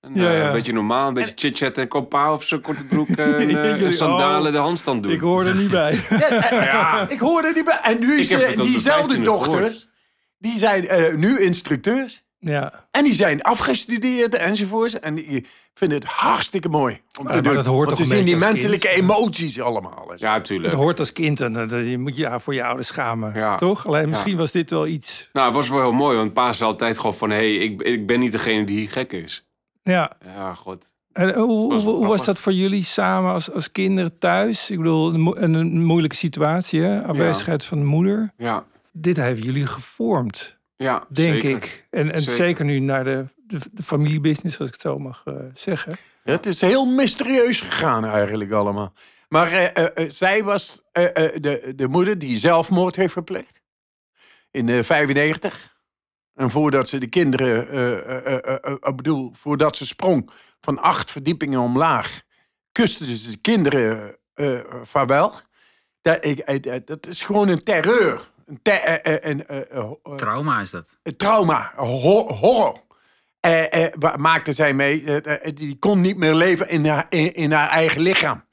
[0.00, 0.46] En, Ja, eh, ja.
[0.46, 1.82] Een beetje normaal, een beetje chit-chatten.
[1.82, 4.52] En kwam pa op zijn korte broek en, eh, en Jullie- sandalen oh.
[4.52, 5.12] de handstand doen.
[5.12, 5.92] ik hoor er niet bij.
[7.08, 7.78] Ik hoorde die bij.
[7.82, 9.54] En nu de diezelfde 15e dochters.
[9.54, 9.88] gehoord.
[10.38, 12.22] Die zijn eh, nu instructeurs.
[12.38, 12.88] ja.
[12.90, 14.98] En die zijn afgestudeerd enzovoorts.
[15.00, 17.54] En die vinden het hartstikke mooi om te maar doen.
[17.54, 19.00] dat hoort Want toch ze zien die menselijke kind?
[19.00, 20.12] emoties allemaal.
[20.16, 20.72] Ja, tuurlijk.
[20.72, 23.32] Het hoort als kind en dat- je moet je ja, voor je ouders schamen.
[23.34, 23.56] Ja.
[23.56, 23.86] Toch?
[23.86, 25.28] Alleen misschien was dit wel iets.
[25.32, 27.30] Nou, het was wel heel mooi, want pa zei altijd gewoon van...
[27.30, 29.44] hé, hey, ik, ik ben niet degene die hier gek is.
[29.90, 30.12] Ja.
[30.24, 30.84] Ja, god.
[31.12, 34.70] En hoe, hoe, was hoe dat voor jullie samen als, als kinderen thuis?
[34.70, 37.02] Ik bedoel, een, mo- een, moeilijke situatie, hè?
[37.02, 38.32] afwezigheid van de moeder.
[38.36, 41.50] Ja, Dit heeft jullie gevormd, ja denk zeker.
[41.50, 41.86] ik.
[41.90, 42.36] En, en Zeker.
[42.36, 42.64] zeker.
[42.64, 45.92] nu naar de, de, de familiebusiness, als ik het zo mag eh, zeggen.
[46.22, 48.92] Het is heel mysterieus gegaan eigenlijk allemaal.
[49.28, 53.60] Maar eh, eh, eh, zij was eh, eh, de, de moeder die zelfmoord heeft gepleegd.
[54.50, 55.69] In eh 95.
[56.40, 60.30] En voordat ze de kinderen, eh, eh, eh, eh, eh, ik bedoel, voordat ze sprong
[60.60, 62.20] van acht verdiepingen omlaag,
[62.72, 65.32] kuste ze de kinderen eh eh, vaarwel.
[66.02, 68.30] Dat, ik, eh, eh, dat is gewoon een terreur.
[68.46, 70.98] Een, eh, eh, eh, eh, eh, Trauma is dat.
[71.02, 72.80] een trauma, horror.
[73.40, 75.04] eh, eh, maakte zij mee.
[75.04, 78.44] eh, eh, die kon niet meer leven in haar, in, in haar eigen lichaam.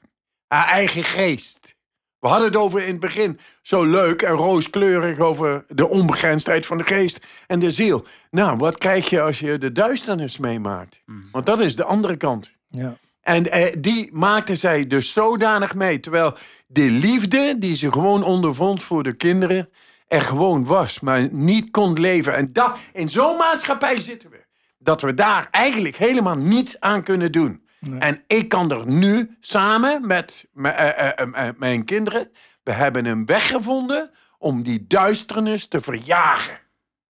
[0.46, 1.74] Haar eigen geest.
[2.20, 6.78] We hadden het over in het begin zo leuk en rooskleurig over de onbegrensdheid van
[6.78, 8.06] de geest en de ziel.
[8.30, 11.02] Nou, wat krijg je als je de duisternis meemaakt?
[11.32, 12.52] Want dat is de andere kant.
[12.70, 12.96] Ja.
[13.20, 16.00] En eh, die maakte zij dus zodanig mee.
[16.00, 16.34] Terwijl
[16.66, 19.68] de liefde die ze gewoon ondervond voor de kinderen
[20.08, 22.34] er gewoon was, maar niet kon leven.
[22.34, 24.44] En dat, in zo'n maatschappij zitten we.
[24.78, 27.67] Dat we daar eigenlijk helemaal niets aan kunnen doen.
[27.98, 32.30] En ik kan er nu samen met eh, eh, eh, mijn kinderen.
[32.62, 36.58] We hebben een weg gevonden om die duisternis te verjagen.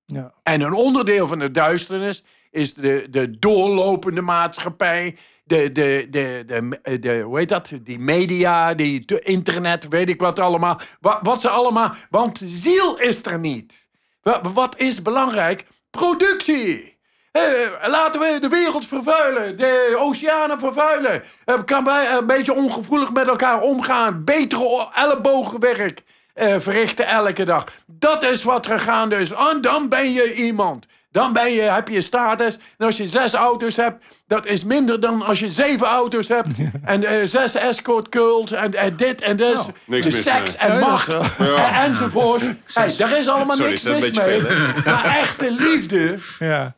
[0.05, 0.35] Ja.
[0.43, 5.17] En een onderdeel van de duisternis is de, de doorlopende maatschappij.
[5.45, 7.73] De, de, de, de, de, hoe heet dat?
[7.83, 10.81] Die media, die internet, weet ik wat allemaal.
[11.01, 11.95] Wat, wat ze allemaal.
[12.11, 13.91] Want ziel is er niet.
[14.23, 15.67] Wa- Wat is belangrijk?
[15.91, 16.98] Productie.
[17.39, 21.23] Eh, laten we de wereld vervuilen, de oceanen vervuilen.
[21.45, 24.25] Eh, kan bij, een beetje ongevoelig met elkaar omgaan.
[24.25, 26.03] Betere ellebogenwerk
[26.35, 27.65] eh, verrichten elke dag.
[27.87, 29.31] Dat is wat er gaande is.
[29.33, 30.87] En dan ben je iemand.
[31.11, 32.59] Dan ben je, heb je status.
[32.79, 36.49] En als je zes auto's hebt, dat is minder dan als je zeven auto's hebt.
[36.85, 39.55] En eh, zes escort girls en, en dit en dat.
[39.55, 40.69] Nou, niks de mis seks mee.
[40.69, 41.09] en Nee, macht.
[41.09, 42.43] is En, enzovoort.
[42.73, 44.41] Hey, daar is allemaal Sorry, niks mis mee.
[44.41, 44.51] veel,
[44.85, 46.75] maar echte liefde ja.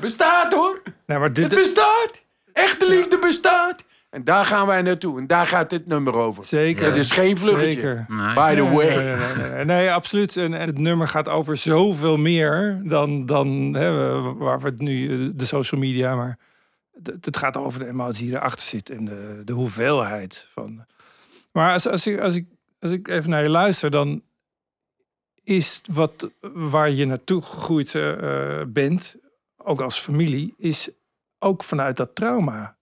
[0.00, 0.82] Bestaat hoor.
[1.06, 2.22] Nou, maar Het bestaat.
[2.52, 3.84] Echte liefde bestaat.
[4.10, 5.18] En daar gaan wij naartoe.
[5.18, 6.44] En daar gaat dit nummer over.
[6.44, 6.86] zeker.
[6.86, 7.36] Het is geen.
[7.36, 8.04] Zeker.
[8.08, 8.34] Nee.
[8.34, 8.86] By the way.
[8.86, 9.64] Nee, nee, nee, nee.
[9.64, 10.36] Nee, absoluut.
[10.36, 15.10] En, en het nummer gaat over zoveel meer dan, dan hè, waar we het nu,
[15.26, 16.38] eh, de social media, maar
[17.02, 20.86] het, het gaat over de emotie die erachter zit en de, de hoeveelheid van.
[21.52, 22.46] Maar als, als, ik, als, ik,
[22.80, 24.22] als ik even naar je luister, dan
[25.44, 29.16] is wat waar je naartoe gegroeid eh, bent,
[29.68, 30.88] ook als familie, is
[31.38, 32.76] ook vanuit dat trauma.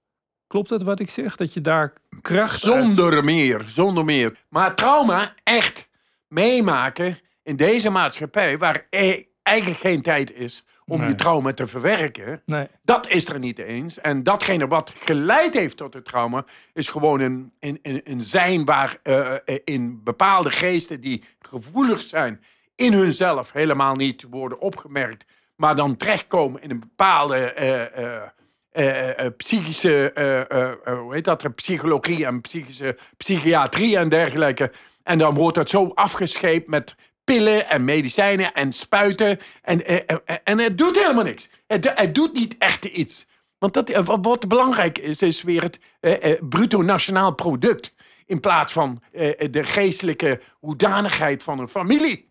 [0.46, 1.36] Klopt dat wat ik zeg?
[1.36, 4.44] Dat je daar kracht uit- Zonder meer, zonder meer.
[4.48, 5.88] Maar trauma echt
[6.28, 8.58] meemaken in deze maatschappij...
[8.58, 11.08] waar e- eigenlijk geen tijd is om Nee.
[11.08, 12.42] je trauma te verwerken...
[12.46, 12.68] Nee.
[12.82, 14.00] dat is er niet eens.
[14.00, 16.44] En datgene wat geleid heeft tot het trauma...
[16.72, 21.00] is gewoon een, een, een, een zijn waar eh, eh, in bepaalde geesten...
[21.00, 22.40] die gevoelig zijn
[22.74, 25.24] in hunzelf helemaal niet worden opgemerkt...
[25.56, 27.36] maar dan terechtkomen in een bepaalde...
[27.36, 28.22] eh, eh,
[28.70, 34.72] eh, eh, psychische, eh, eh, eh, hoe heet dat, psychologie en psychische psychiatrie en dergelijke.
[35.02, 39.38] En dan wordt dat zo afgescheept met pillen en medicijnen en spuiten.
[39.62, 41.48] En, eh, eh, en het doet helemaal niks.
[41.66, 43.26] Het, het doet niet echt iets.
[43.58, 47.94] Want dat, eh, wat, belangrijk is, is weer het eh, eh, bruto nationaal product.
[48.26, 52.25] In plaats van eh, de geestelijke hoedanigheid van een familie.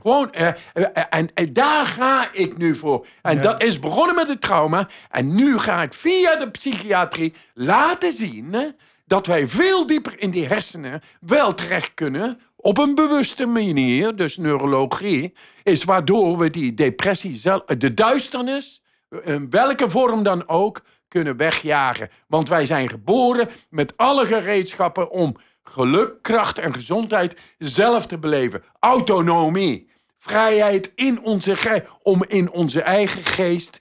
[0.00, 3.06] Gewoon, eh, eh, eh, en, en daar ga ik nu voor.
[3.22, 4.88] En dat is begonnen met het trauma.
[5.10, 8.74] En nu ga ik via de psychiatrie laten zien
[9.06, 12.40] dat wij veel dieper in die hersenen wel terecht kunnen.
[12.56, 18.82] Op een bewuste manier, dus neurologie, is waardoor we die depressie, zelf, de duisternis,
[19.24, 22.08] in welke vorm dan ook, kunnen wegjagen.
[22.26, 28.62] Want wij zijn geboren met alle gereedschappen om geluk, kracht en gezondheid zelf te beleven.
[28.80, 29.90] Autonomie.
[30.18, 33.80] Vrijheid in onze ge- om in onze eigen geest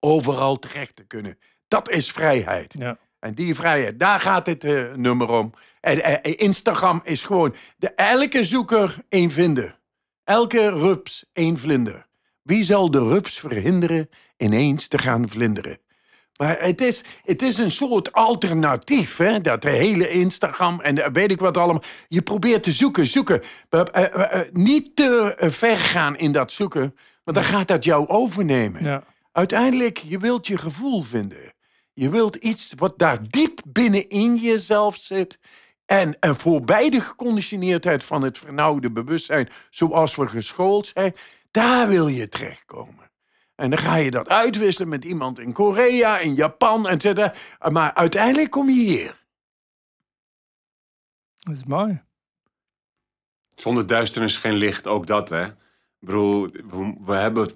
[0.00, 1.38] overal terecht te kunnen.
[1.68, 2.74] Dat is vrijheid.
[2.78, 2.98] Ja.
[3.18, 5.52] En die vrijheid, daar gaat het eh, nummer om.
[5.80, 9.78] En, eh, Instagram is gewoon de, elke zoeker één vinder.
[10.24, 12.06] Elke rups één vlinder.
[12.42, 15.78] Wie zal de rups verhinderen ineens te gaan vlinderen?
[16.36, 19.40] Maar het is, het is een soort alternatief, hè?
[19.40, 21.82] dat hele Instagram en weet ik wat allemaal.
[22.08, 23.42] Je probeert te zoeken, zoeken.
[23.68, 28.08] Eh, eh, eh, niet te ver gaan in dat zoeken, want dan gaat dat jou
[28.08, 28.84] overnemen.
[28.84, 29.04] Ja.
[29.32, 31.54] Uiteindelijk, je wilt je gevoel vinden.
[31.92, 35.38] Je wilt iets wat daar diep binnenin jezelf zit.
[35.86, 41.14] En, en voorbij de geconditioneerdheid van het vernauwde bewustzijn, zoals we geschoold zijn,
[41.50, 43.05] daar wil je terechtkomen.
[43.56, 47.34] En dan ga je dat uitwisselen met iemand in Korea, in Japan, etc.
[47.70, 49.24] Maar uiteindelijk kom je hier.
[51.38, 52.02] Dat is mooi.
[53.54, 55.44] Zonder duisternis geen licht, ook dat hè.
[55.46, 55.54] Ik
[55.98, 57.50] bedoel, we, we hebben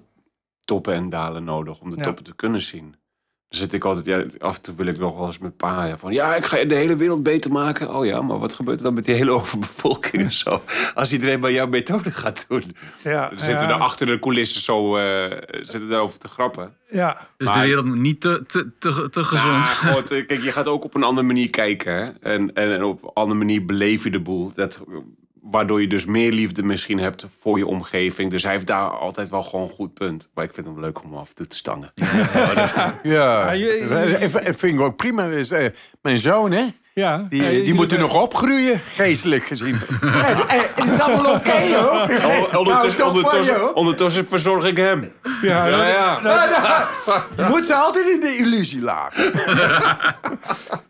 [0.65, 2.01] toppen en dalen nodig om de Ja.
[2.03, 2.95] toppen te kunnen zien.
[3.51, 5.85] Dan zit ik altijd, ja, af en toe wil ik nog wel eens met pa
[5.85, 7.95] ja, van ja, ik ga de hele wereld beter maken.
[7.95, 10.61] Oh ja, maar wat gebeurt er dan met die hele overbevolking en zo?
[10.93, 12.75] Als iedereen bij jouw methode gaat doen.
[13.03, 16.73] Ja, Dan zitten ja, er achter de coulissen zo, eh zitten daarover te grappen.
[16.91, 19.65] Ja, Dus Maar- de wereld moet niet te, te, te, te gezond.
[19.65, 21.93] Ja, God, eh, kijk, je gaat ook op een andere manier kijken.
[21.93, 22.09] Hè?
[22.33, 24.51] En, en, en op een andere manier beleef je de boel.
[24.55, 24.81] Dat
[25.41, 28.29] waardoor je dus meer liefde misschien hebt voor je omgeving.
[28.31, 30.29] Dus hij heeft daar altijd wel gewoon een goed punt.
[30.33, 31.91] Maar ik vind hem leuk om af en toe te stangen.
[33.03, 35.29] Ja, ik vind- ik ook prima.
[35.29, 35.67] Eh,
[36.01, 36.65] mijn zoon, hè?
[36.93, 39.75] Ja, Die, die jullie moeten nog opgroeien, geestelijk gezien.
[40.01, 42.07] en, en, het is allemaal oké, hoor.
[42.19, 43.73] Nou, Ondertussen, je, ondertussen, hoor.
[43.73, 45.11] ondertussen verzorg ik hem.
[45.41, 46.19] Ja, Ja, ja.
[47.37, 49.31] Je moet ze altijd in de illusie laten.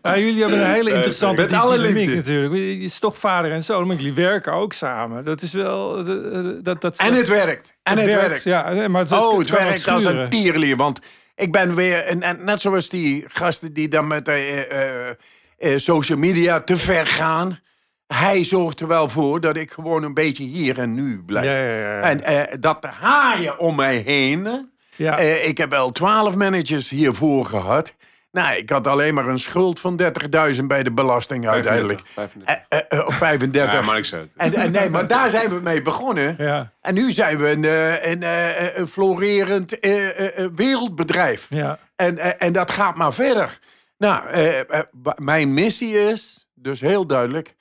[0.02, 2.16] Ja, jullie hebben een hele interessante Met alle dynamiek liefde.
[2.16, 2.54] natuurlijk.
[2.54, 5.24] Je is toch vader en zoon, maar jullie werken ook samen.
[5.26, 5.98] Dat is wel...
[5.98, 7.74] eh, Dat, dat, En het werkt.
[7.84, 8.44] En het, werkt.
[8.44, 10.76] Ja, maar het, Oh, het werkt als een tierlier.
[10.76, 11.00] Want
[11.36, 14.60] ik ben weer, en, en net zoals die gasten die dan met eh,
[15.10, 15.16] eh,
[15.62, 17.60] eh, social media te ver gaan.
[18.08, 21.46] Hij zorgt er wel voor dat ik gewoon een beetje hier en nu blijf.
[21.46, 22.00] Ja, ja, ja.
[22.02, 24.70] En eh, dat haaien om mij heen.
[24.96, 25.18] Ja.
[25.18, 27.94] Eh, ik heb wel twaalf managers hiervoor gehad.
[28.32, 30.02] Nou, ik had alleen maar een schuld van
[30.56, 32.02] 30.000 bij de belasting uiteindelijk.
[32.06, 32.66] 35.
[32.70, 33.74] Eh, eh, eh, of 35.
[33.74, 34.32] Ja, maar ik zei het.
[34.36, 36.36] En, en nee, maar daar zijn we mee begonnen.
[36.38, 41.46] Ja, En nu zijn we een, eh, een, eh, een florerend eh, eh, eh, wereldbedrijf.
[41.50, 41.80] ja.
[41.96, 43.60] En, en, en dat gaat maar verder.
[44.02, 44.84] Nou, eh, eh,
[45.16, 47.56] mijn missie is dus heel duidelijk.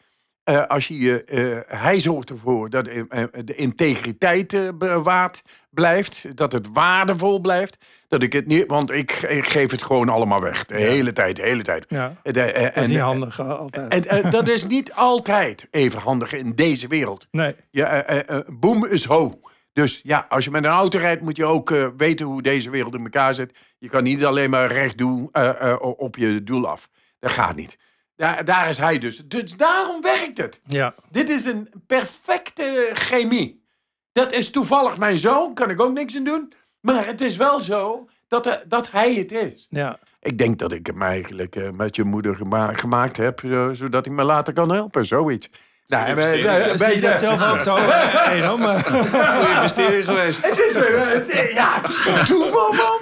[0.45, 6.37] eh, als je, eh, hij zorgt ervoor dat de integriteit bewaard blijft.
[6.37, 7.77] Dat het waardevol blijft.
[8.09, 10.65] Dat ik het niet, want ik, ik geef het gewoon allemaal weg.
[10.65, 11.85] De hele tijd, de hele tijd.
[11.89, 12.15] ja.
[12.23, 14.07] De, Dat is en- niet handig altijd.
[14.07, 17.27] En dat is niet altijd even handig in deze wereld.
[17.31, 17.55] nee.
[17.71, 18.05] Ja,
[18.47, 19.41] boom is ho.
[19.81, 22.71] Dus ja, als je met een auto rijdt, moet je ook eh, weten hoe deze
[22.71, 23.59] wereld in elkaar zit.
[23.79, 26.89] Je kan niet alleen maar recht doen eh, eh, op je doel af.
[27.19, 27.79] Dat gaat niet.
[28.17, 29.23] Daar, daar is hij dus.
[29.25, 30.61] Dus daarom werkt het.
[30.67, 30.95] Ja.
[31.11, 33.65] Dit is een perfecte chemie.
[34.13, 36.53] Dat is toevallig mijn zoon, kan ik ook niks aan doen.
[36.81, 39.67] Maar het is wel zo dat, dat hij het is.
[39.71, 39.99] Ja.
[40.21, 43.41] Ik denk dat ik hem eigenlijk met je moeder gema- gemaakt heb,
[43.73, 45.51] zodat hij me later kan helpen, zoiets.
[45.91, 46.35] Nou, eh,
[46.83, 47.77] eh, je dat zelf ook zo?
[47.87, 48.63] eh, Enom?
[48.63, 50.45] Eh, Goede investering geweest.
[50.47, 52.99] Het is, een- het ja, het is een toeval, man.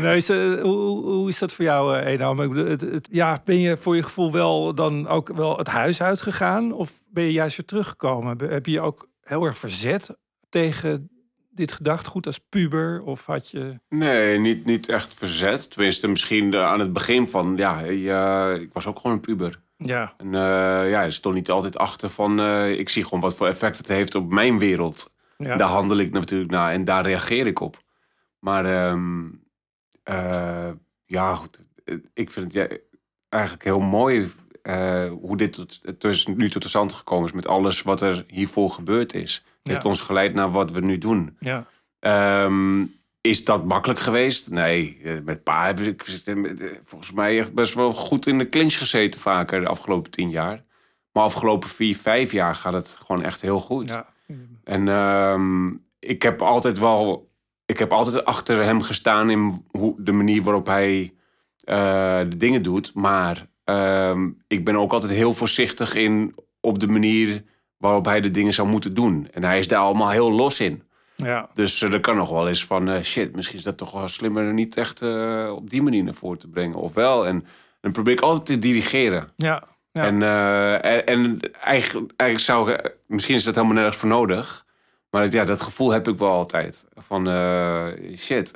[0.00, 2.40] Nee, is, eh, hoe, hoe- is dat voor jou, eh, Enom?
[2.42, 5.68] Ik bedoel, het, het- ja, ben je voor je gevoel wel dan ook wel het
[5.68, 6.72] huis uitgegaan?
[6.72, 8.38] Of ben je juist weer teruggekomen?
[8.50, 10.16] Heb je je ook heel erg verzet
[10.48, 11.10] tegen
[11.50, 13.02] dit gedachtegoed als puber?
[13.04, 13.80] Of had je...
[13.88, 15.70] Nee, niet, niet echt verzet.
[15.70, 17.52] Tenminste, misschien eh, aan het begin van...
[17.56, 19.60] Ja, eh, ik was ook gewoon een puber.
[19.82, 22.40] Ja, En eh, ja, er stond niet altijd achter van...
[22.40, 25.12] eh, ik zie gewoon wat voor effect het heeft op mijn wereld.
[25.38, 25.56] ja.
[25.56, 27.82] Daar handel ik natuurlijk naar en daar reageer ik op.
[28.38, 29.24] Maar ehm,
[30.02, 30.70] eh,
[31.06, 31.62] ja, goed.
[32.14, 32.76] Ik vind het ja,
[33.28, 34.32] eigenlijk heel mooi
[35.20, 35.52] hoe dit
[35.98, 39.34] tot, nu tot stand gekomen is met alles wat er hiervoor gebeurd is.
[39.34, 39.72] Het Ja.
[39.72, 41.36] heeft ons geleid naar wat we nu doen.
[41.40, 41.66] ja.
[41.98, 42.84] Ehm,
[43.20, 44.50] is dat makkelijk geweest?
[44.50, 46.34] Nee, eh, met pa heb ik eh,
[46.84, 50.64] volgens mij echt best wel goed in de clinch gezeten vaker de afgelopen tien jaar.
[51.12, 53.90] Maar afgelopen vier, vijf jaar gaat het gewoon echt heel goed.
[53.90, 54.08] ja.
[54.64, 57.30] En ehm, ik heb altijd wel,
[57.66, 61.14] ik heb altijd achter hem gestaan in hoe, de manier waarop hij
[61.60, 62.94] eh, de dingen doet.
[62.94, 67.44] Maar ehm, ik ben ook altijd heel voorzichtig in op de manier
[67.76, 69.28] waarop hij de dingen zou moeten doen.
[69.32, 70.82] En hij is daar allemaal heel los in.
[71.24, 71.48] Ja.
[71.54, 74.08] Dus eh, er kan nog wel eens van, eh, shit, misschien is dat toch wel
[74.08, 76.76] slimmer er niet echt eh, op die manier naar voren te brengen.
[76.78, 77.26] Of wel.
[77.26, 77.46] En
[77.80, 79.28] dan probeer ik altijd te dirigeren.
[79.36, 79.62] ja.
[79.92, 80.04] Ja.
[80.04, 80.22] En,
[80.82, 84.64] en, en eigenlijk, eigenlijk zou ik, misschien is dat helemaal nergens voor nodig.
[85.10, 86.86] Maar het- ja, dat gevoel heb ik wel altijd.
[86.94, 87.26] Van,
[88.16, 88.52] shit,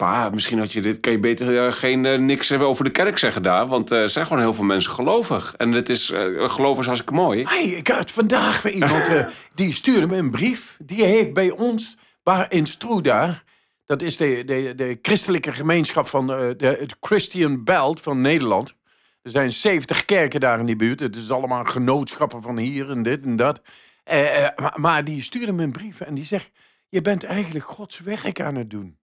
[0.00, 3.18] pa, misschien had je dit, kan je beter eh, geen eh, niks over de kerk
[3.18, 3.66] zeggen daar.
[3.66, 5.54] Want eh, er zijn gewoon heel veel mensen gelovig.
[5.56, 7.44] En het is, geloven is hartstikke mooi.
[7.44, 9.04] Hey, ik had vandaag weer iemand,
[9.54, 10.76] die stuurde me een brief.
[10.82, 13.42] Die heeft bij ons, waar in Struda,
[13.86, 18.74] dat is de, de, de christelijke gemeenschap van de, het Christian Belt van Nederland.
[19.22, 21.00] Er zijn 70 kerken daar in die buurt.
[21.00, 23.60] Het is allemaal genootschappen van hier en dit en dat.
[24.04, 26.50] Eh, maar, maar die stuurde me een brief en die zegt...
[26.88, 28.99] Je bent eigenlijk Gods werk aan het doen.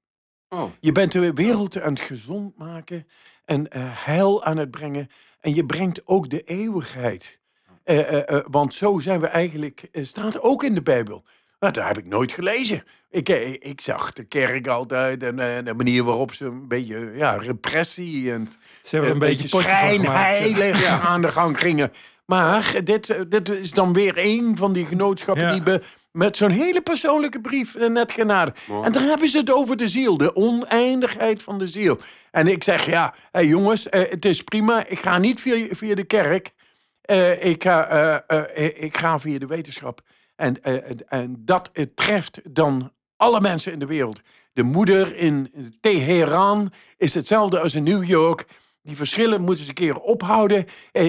[0.50, 0.72] Oh.
[0.80, 3.08] Je bent de wereld aan het gezond maken
[3.46, 5.10] en eh, heil aan het brengen.
[5.40, 7.40] En je brengt ook de eeuwigheid.
[7.84, 11.24] Eh, eh, eh, want zo zijn we eigenlijk, staat ook in de Bijbel.
[11.60, 12.84] Maar dat heb ik nooit gelezen.
[13.10, 13.30] Ik,
[13.60, 18.48] ik zag de kerk altijd en de manier waarop ze een beetje ja, repressie en
[18.84, 21.92] Ze hebben een beetje schijnheilig aan de gang gingen.
[22.26, 25.52] Maar dit, dit is dan weer een van die genootschappen Ja.
[25.52, 25.82] die be-
[26.18, 28.54] met zo'n hele persoonlijke brief net genade.
[28.68, 28.86] Mooi.
[28.86, 31.98] En daar hebben ze het over de ziel, de oneindigheid van de ziel.
[32.32, 34.86] En ik zeg, ja, jongens, eh, het is prima.
[34.86, 36.54] Ik ga niet via, via de kerk.
[37.02, 37.88] Eh, ik, ga,
[38.28, 40.02] eh, ik ga via de wetenschap.
[40.36, 40.64] En,
[41.08, 44.22] en dat treft dan alle mensen in de wereld.
[44.54, 48.46] De moeder in Teheran is hetzelfde als in New York.
[48.82, 50.66] Die verschillen moeten ze een keer ophouden.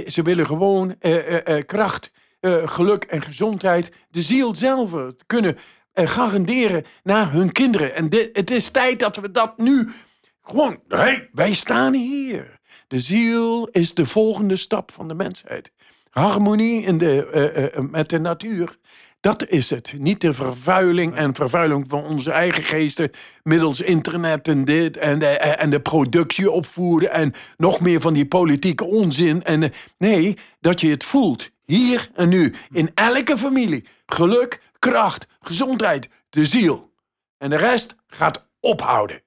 [0.06, 0.96] Ze willen gewoon
[1.66, 5.56] kracht geluk en gezondheid, de ziel zelf eh, kunnen
[5.92, 7.94] eh, garanderen naar hun kinderen.
[7.94, 9.88] En dit, het is tijd dat we dat nu
[10.42, 10.80] gewoon.
[11.32, 12.58] Wij staan hier.
[12.88, 15.72] De ziel is de volgende stap van de mensheid.
[16.10, 18.76] Harmonie in de, eh, eh, met de natuur.
[19.20, 19.94] Dat is het.
[19.98, 23.10] Niet de vervuiling en vervuiling van onze eigen geesten
[23.42, 28.26] middels internet en dit en de, en de productie opvoeren en nog meer van die
[28.26, 29.44] politieke onzin.
[29.44, 31.50] En, eh, nee, dat je het voelt.
[31.68, 32.54] Hier en nu.
[32.70, 33.84] In elke familie.
[34.06, 36.92] Geluk, kracht, gezondheid, de ziel.
[37.38, 39.22] En de rest gaat ophouden.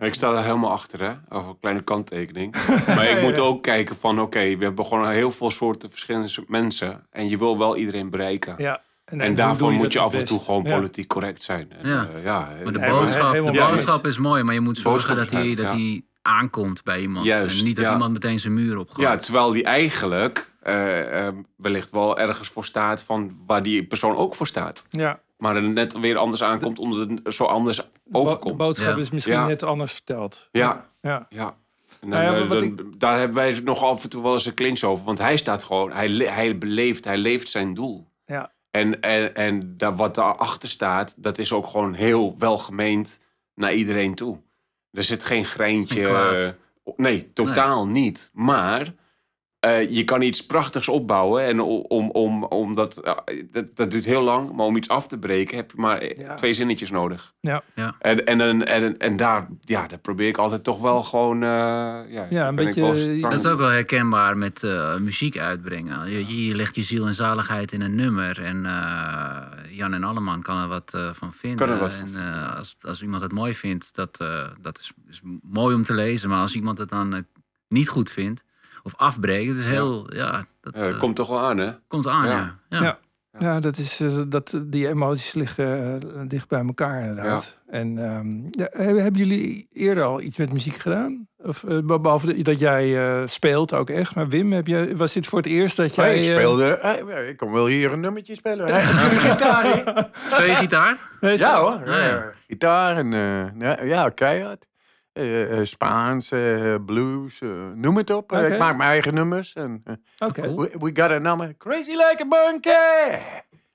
[0.00, 1.36] Ik sta er helemaal achter, hè?
[1.36, 2.54] Over een kleine kanttekening.
[2.96, 7.06] maar ik moet ook kijken van, oké, we hebben gewoon heel veel soorten verschillende mensen.
[7.10, 8.54] En je wil wel iedereen bereiken.
[8.58, 8.82] Ja.
[9.04, 10.74] En, hoe daarvoor moet je af en toe gewoon Ja.
[10.74, 11.72] politiek correct zijn.
[11.72, 12.08] En, Ja.
[12.14, 15.30] eh, ja, Maar de eh, boodschap, de boodschap is mooi, maar je moet zorgen dat
[15.30, 15.76] hij, dat ja.
[15.76, 17.26] hij aankomt bij iemand.
[17.26, 17.92] Juist, en niet dat ja.
[17.92, 19.08] iemand meteen zijn muur opgooit.
[19.08, 24.16] Ja, terwijl die eigenlijk eh, eh, wellicht wel ergens voor staat van waar die persoon
[24.16, 24.86] ook voor staat.
[24.90, 25.20] Ja.
[25.36, 28.56] Maar er net weer anders aankomt omdat het zo anders Bo- De overkomt.
[28.56, 29.02] boodschap Ja.
[29.02, 29.46] is misschien Ja.
[29.46, 30.48] net anders verteld.
[30.52, 30.88] Ja.
[31.00, 31.26] Ja.
[31.28, 31.56] Ja.
[32.00, 35.04] En dan, Nou daar hebben wij nog af en toe wel eens een clinch over.
[35.04, 38.08] Want hij staat gewoon, hij, le- hij beleeft, hij leeft zijn doel.
[38.26, 38.52] Ja.
[38.70, 43.18] En, en, en daar, wat daarachter staat, dat is ook gewoon heel welgemeend
[43.54, 44.38] naar iedereen toe.
[44.92, 46.08] Er zit geen greintje.
[46.08, 46.48] Eh,
[46.96, 48.30] nee, totaal niet.
[48.32, 48.94] Maar
[49.60, 51.42] eh, je kan iets prachtigs opbouwen.
[51.44, 53.14] En om, om, om dat, eh,
[53.52, 54.52] dat, dat duurt heel lang.
[54.52, 56.34] Maar om iets af te breken heb je maar eh, Ja.
[56.34, 57.34] twee zinnetjes nodig.
[57.40, 57.62] Ja.
[57.74, 57.94] Ja.
[57.98, 61.42] En, en, en, en, en daar, ja, daar probeer ik altijd toch wel gewoon...
[61.42, 66.10] eh, ja, Ja, een beetje- Dat is ook wel herkenbaar met eh, muziek uitbrengen.
[66.36, 68.42] Je, legt je ziel en zaligheid in een nummer.
[68.42, 71.66] En eh, Jan en Alleman kan er wat van vinden.
[71.66, 74.78] Kan er wat van en eh, als, als iemand het mooi vindt, dat, eh, dat
[74.78, 76.28] is, is mooi om te lezen.
[76.28, 77.26] Maar als iemand het dan
[77.68, 78.46] niet goed vindt
[78.82, 80.14] of afbreekt, het is heel...
[80.14, 81.70] Ja, dat Ja, dat eh, komt toch wel aan, hè?
[81.88, 82.32] komt aan, Ja.
[82.68, 82.78] ja.
[82.80, 82.82] ja.
[82.82, 82.98] Ja.
[83.40, 87.58] Ja, dat is, eh, dat, die emoties liggen eh, dicht bij elkaar inderdaad.
[87.66, 91.28] En ehm, ja, hebben, hebben jullie eerder al iets met muziek gedaan?
[91.36, 94.14] Of, eh, be- behalve dat jij eh, speelt ook echt.
[94.14, 96.18] Maar Wim, heb jij, was dit voor het eerst dat jij...
[96.18, 96.64] Ik eh, speelde.
[96.78, 98.68] eh, ik kon wel hier een nummertje spelen.
[99.28, 99.66] Gitaar?
[100.26, 100.98] Speel je gitaar?
[101.20, 101.70] nee, Ja hoor.
[101.80, 102.32] Ah, ja.
[102.48, 104.66] gitaar en eh, ja, ja, keihard.
[105.18, 107.40] Eh, eh, Spaans, eh, blues,
[107.74, 108.32] noem het op.
[108.32, 109.52] Ik maak mijn eigen nummers.
[109.52, 109.82] En.
[110.32, 110.56] Cool.
[110.56, 111.56] we, we got a number.
[111.56, 113.20] Crazy like a monkey.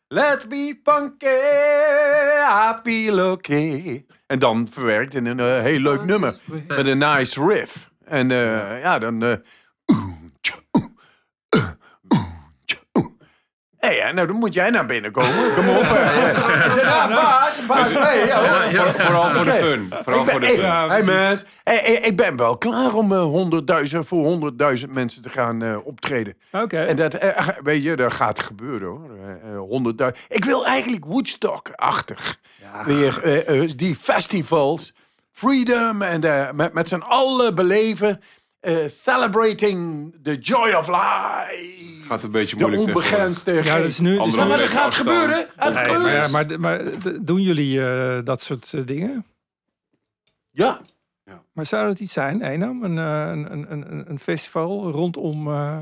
[0.08, 1.26] Let's be funky.
[1.26, 4.06] I feel okay.
[4.28, 6.36] En dan verwerkt in een heel leuk nummer.
[6.68, 7.92] Met een nice riff.
[8.06, 9.22] En ja, dan...
[13.78, 15.54] Hé, hey, nou dan moet jij naar binnen komen.
[15.54, 16.12] Kom op.
[17.68, 18.26] Ja, baas, mee.
[18.26, 19.90] Ja, Ja, Voor- vooral voor de fun.
[20.04, 20.90] Vooral ik ben, voor de hey, fun.
[20.90, 21.38] hey, man.
[21.64, 23.26] Hey, hey, ik ben wel klaar om eh,
[23.94, 26.34] 100.000 voor 100.000 mensen te gaan eh, optreden.
[26.52, 26.78] Oké.
[26.84, 29.10] En dat, eh, weet je, dat gaat gebeuren hoor.
[29.68, 30.26] 100.000.
[30.28, 32.40] Ik wil eigenlijk Woodstock-achtig.
[32.86, 34.94] Weer eh, eh, die festivals.
[35.32, 38.22] Freedom en eh, met, met z'n allen beleven.
[38.64, 42.02] Eh, celebrating the joy of life.
[42.08, 44.14] Gaat een beetje De moeilijk onbegrensde ja, dat is nu...
[44.14, 45.46] Ja, maar dat gaat gebeuren.
[45.56, 46.32] Het Nee, gebeurt.
[46.32, 46.82] maar, ja, maar,
[47.22, 49.26] doen jullie eh, dat soort eh, dingen?
[50.52, 50.82] Ja.
[51.54, 52.84] Maar zou dat iets zijn, Enam?
[52.84, 55.48] Een, een, een, een, een festival rondom...
[55.48, 55.80] eh,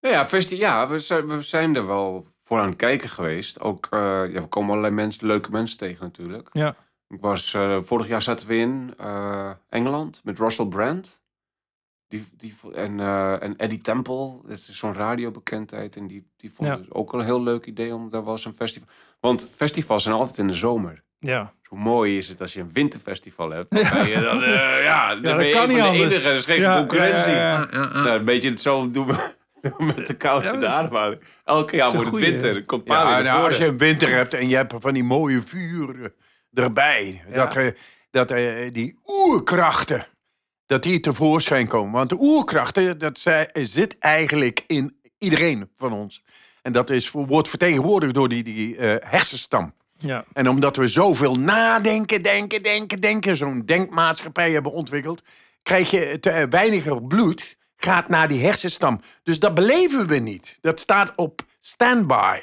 [0.00, 3.60] Nou ja, festi ja we, zijn, we zijn er wel voor aan het kijken geweest.
[3.60, 4.00] Ook, eh,
[4.32, 6.48] ja, we komen allerlei mensen, leuke mensen tegen natuurlijk.
[6.52, 6.74] Ja.
[7.08, 11.20] Ik was, eh, vorig jaar zaten we in eh, Engeland met Russell Brand.
[12.10, 15.96] Die, die, en, eh, en Eddie Temple, dat is zo'n radiobekendheid.
[15.96, 16.76] En die, die vond Ja.
[16.78, 18.88] het ook een heel leuk idee om daar was een festival.
[19.20, 21.02] Want festivals zijn altijd in de zomer.
[21.18, 21.52] ja.
[21.70, 23.74] Hoe mooi is het als je een winterfestival hebt?
[23.78, 26.12] je dan, eh, ja, dan dat ben je kan een niet anders.
[26.12, 26.28] enige.
[26.28, 27.32] Er is geen Ja, concurrentie.
[27.32, 27.68] ja, ja, ja.
[27.72, 28.02] Ja, ja, ja.
[28.02, 29.14] Nou, een beetje hetzelfde doen we
[29.94, 31.20] met de koude Ja, en dat de is- ademhaling.
[31.44, 32.30] Elke jaar wordt het goeie.
[32.30, 32.54] winter.
[32.56, 35.42] Er Komt Ja, nou, als je een winter hebt en je hebt van die mooie
[35.42, 36.12] vuren
[36.52, 37.22] erbij.
[37.28, 37.34] Ja.
[37.34, 37.66] Dat, eh,
[38.10, 40.06] dat eh, die oerkrachten,
[40.70, 41.92] dat die tevoorschijn komen.
[41.92, 46.22] Want de oerkrachten, dat zij, zit eigenlijk in iedereen van ons.
[46.62, 49.72] En dat is, wordt vertegenwoordigd door die, die eh, hersenstam.
[49.98, 50.24] ja.
[50.32, 55.22] En omdat we zoveel nadenken, denken, denken, denken, zo'n denkmaatschappij hebben ontwikkeld,
[55.62, 59.00] krijg je te weiniger bloed gaat naar die hersenstam.
[59.22, 60.58] Dus dat beleven we niet.
[60.60, 62.38] Dat staat op standby.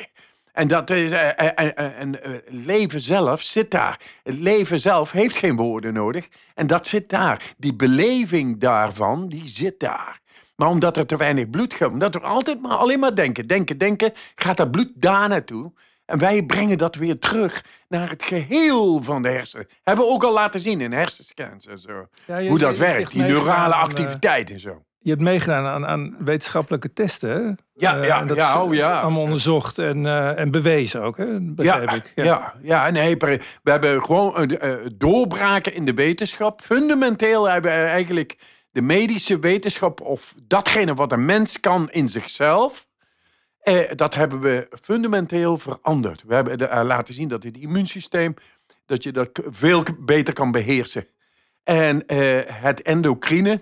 [0.57, 3.99] En dat is, eh, eh, eh, en, leven zelf zit daar.
[4.23, 6.27] Het leven zelf heeft geen woorden nodig.
[6.55, 7.41] En dat zit daar.
[7.57, 10.19] Die beleving daarvan, die zit daar.
[10.55, 13.77] Maar omdat er te weinig bloed gaat, omdat we altijd maar alleen maar denken, denken,
[13.77, 15.71] denken, gaat dat bloed daar naartoe.
[16.05, 19.67] En wij brengen dat weer terug naar het geheel van de hersenen.
[19.83, 22.07] Hebben we ook al laten zien in hersenscans en zo.
[22.25, 24.83] Ja, je- Hoe dat je- werkt, die neurale activiteit en zo.
[24.99, 27.29] Je hebt meegedaan aan, aan wetenschappelijke testen.
[27.29, 27.51] hè?
[27.73, 28.99] Ja, Eh, ja, dat ja, is oh ja.
[29.01, 31.39] Allemaal onderzocht en, eh, en bewezen ook, hè?
[31.41, 32.11] begrijp ja, ik.
[32.15, 32.53] Ja.
[32.61, 36.61] Ja, nee, pre- we hebben gewoon eh, eh, doorbraken in de wetenschap.
[36.61, 38.37] Fundamenteel hebben we eigenlijk
[38.71, 42.87] de medische wetenschap of datgene wat een mens kan in zichzelf,
[43.59, 46.23] eh, dat hebben we fundamenteel veranderd.
[46.27, 48.33] We hebben de- eh, laten zien dat het immuunsysteem,
[48.85, 51.07] dat je dat veel beter kan beheersen.
[51.63, 53.61] En eh, het endocrine,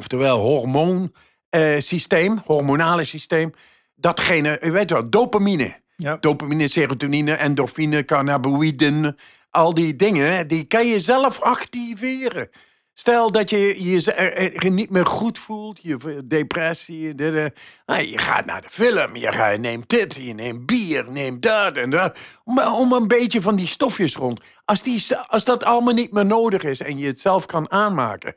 [0.00, 3.52] oftewel hormoonsysteem, hormonale systeem,
[3.94, 5.78] datgene, je weet wel, dopamine.
[5.96, 6.16] Ja.
[6.20, 9.16] Dopamine, serotonine, endorfine, cannabinoïden.
[9.50, 12.50] Al die dingen, die kan je zelf activeren.
[12.94, 13.82] Stel dat je
[14.58, 17.46] je niet meer goed voelt, je depressie, dit, eh,
[17.86, 21.42] nou, je gaat naar de film, je, gaat, je neemt dit, je neemt bier, neemt
[21.42, 22.18] dat en dat.
[22.44, 24.40] Om, om een beetje van die stofjes rond.
[24.64, 28.36] Als, die, als dat allemaal niet meer nodig is en je het zelf kan aanmaken,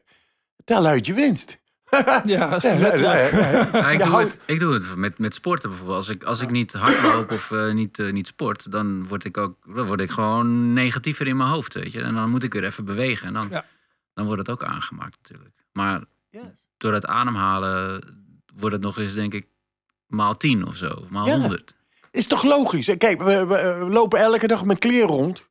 [0.64, 1.62] tel uit je winst.
[2.26, 3.32] Ja, letterlijk.
[3.74, 5.98] Ja, ik, Ja, doe het, ik doe het met, met sporten bijvoorbeeld.
[5.98, 9.38] Als ik, als ik niet hardloop of eh, niet, eh, niet sport, dan word ik
[9.38, 11.74] ook dan word ik gewoon negatiever in mijn hoofd.
[11.74, 12.02] Weet je?
[12.02, 13.28] En dan moet ik weer even bewegen.
[13.28, 13.66] En dan, Ja.
[14.14, 15.56] dan wordt het ook aangemaakt natuurlijk.
[15.72, 16.02] Maar
[16.78, 18.04] door het ademhalen
[18.56, 19.48] wordt het nog eens, denk ik,
[20.08, 21.06] maal tien of zo.
[21.10, 21.38] Maal Ja.
[21.38, 21.74] honderd.
[22.12, 22.92] Is toch logisch?
[22.98, 25.48] Kijk, we, we, we lopen elke dag met kleren rond.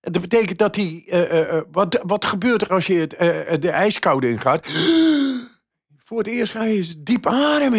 [0.00, 1.04] Dat betekent dat die.
[1.06, 4.68] eh, eh, eh, wat, wat gebeurt er als je het, de ijskoude ingaat?
[6.04, 7.78] Voor het eerst ga je eens diep ademen.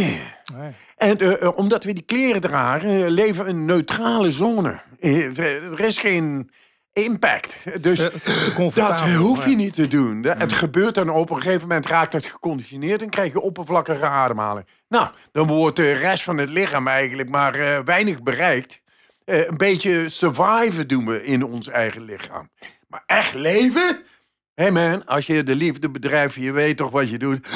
[0.56, 0.72] Nee.
[0.98, 4.82] En omdat we die kleren dragen, leven een neutrale zone.
[5.00, 6.52] Er is geen
[6.94, 7.56] impact.
[7.82, 8.10] Dus
[8.74, 10.24] dat hoef je niet te doen.
[10.24, 14.68] Het gebeurt dan op een gegeven moment, raakt het geconditioneerd en krijg je oppervlakkige ademhaling.
[14.88, 18.81] Nou, dan wordt de rest van het lichaam eigenlijk maar weinig bereikt.
[19.32, 22.50] Eh, een beetje surviven doen we in ons eigen lichaam.
[22.88, 23.88] Maar echt leven?
[24.54, 27.48] Hé hey man, als je de liefde bedrijft, je weet toch wat je doet.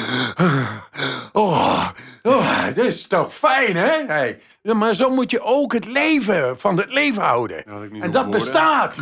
[1.32, 1.88] Oh,
[2.22, 4.04] oh, het is toch fijn, hè?
[4.06, 4.40] Hey.
[4.62, 7.64] Maar zo moet je ook het leven van het leven houden.
[7.64, 8.30] En dat woorden.
[8.30, 8.96] bestaat.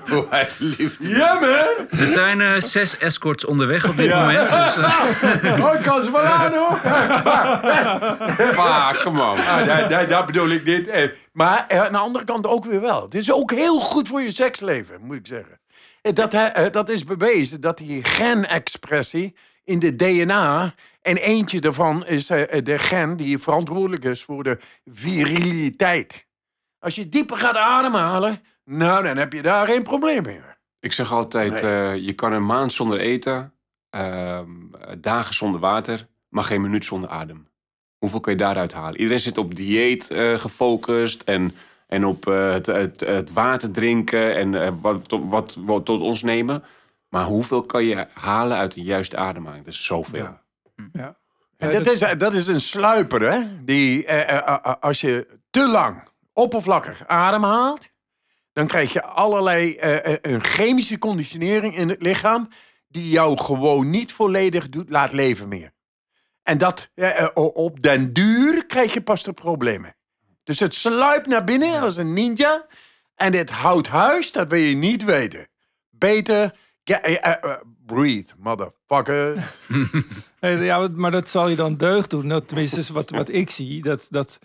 [0.10, 1.08] Hoe hij het liefde.
[1.08, 2.00] Ja, man.
[2.00, 4.50] Er zijn eh, zes escorts onderweg op dit moment.
[4.50, 6.78] Dus, eh, Oh, ik kan ze wel aan, hoor.
[8.54, 9.38] Pa, come on.
[9.38, 10.88] Ah, dat, dat, dat bedoel ik niet.
[10.88, 13.02] Eh, Maar eh, aan de andere kant ook weer wel.
[13.02, 15.60] Het is ook heel goed voor je seksleven, moet ik zeggen.
[16.02, 20.74] Eh, Dat, hè, eh, dat is bewezen, dat die genexpressie in de DNA...
[21.02, 24.58] en eentje daarvan is eh, de gen die verantwoordelijk is voor de
[24.92, 26.26] viriliteit.
[26.78, 30.58] Als je dieper gaat ademhalen, nou, dan heb je daar geen probleem meer.
[30.80, 33.52] Ik zeg altijd, eh, je kan een maand zonder eten,
[33.90, 34.50] ehm,
[35.00, 37.50] dagen zonder water, maar geen minuut zonder adem.
[38.02, 38.96] Hoeveel kun je daaruit halen?
[38.96, 41.54] Iedereen zit op dieet eh, gefocust en,
[41.86, 46.00] en op eh, het, het, het water drinken en eh, wat, tot, wat, wat tot
[46.00, 46.64] ons nemen.
[47.08, 49.64] Maar hoeveel kan je halen uit de juiste ademhaling?
[49.64, 50.22] Dat is zoveel.
[50.22, 50.42] Ja.
[50.92, 51.16] Ja.
[51.56, 53.64] En dat, is, dat is een sluiper, hè?
[53.64, 54.12] Die,
[54.80, 56.02] als je te lang
[56.32, 57.88] oppervlakkig ademhaalt,
[58.52, 62.48] dan krijg je allerlei eh, eh, een chemische conditionering in het lichaam
[62.88, 65.72] die jou gewoon niet volledig doet, laat leven meer.
[66.42, 69.96] En dat eh, op den duur krijg je pas de problemen.
[70.44, 72.66] Dus het sluipt naar binnen als een ninja
[73.14, 75.48] en het houdt huis, dat wil je niet weten.
[75.90, 76.56] Beter,
[77.86, 79.36] breathe, motherfucker.
[80.40, 82.28] Ja, maar dat zal je dan deugd doen.
[82.28, 84.38] Dat, tenminste, wat, wat ik zie, dat, dat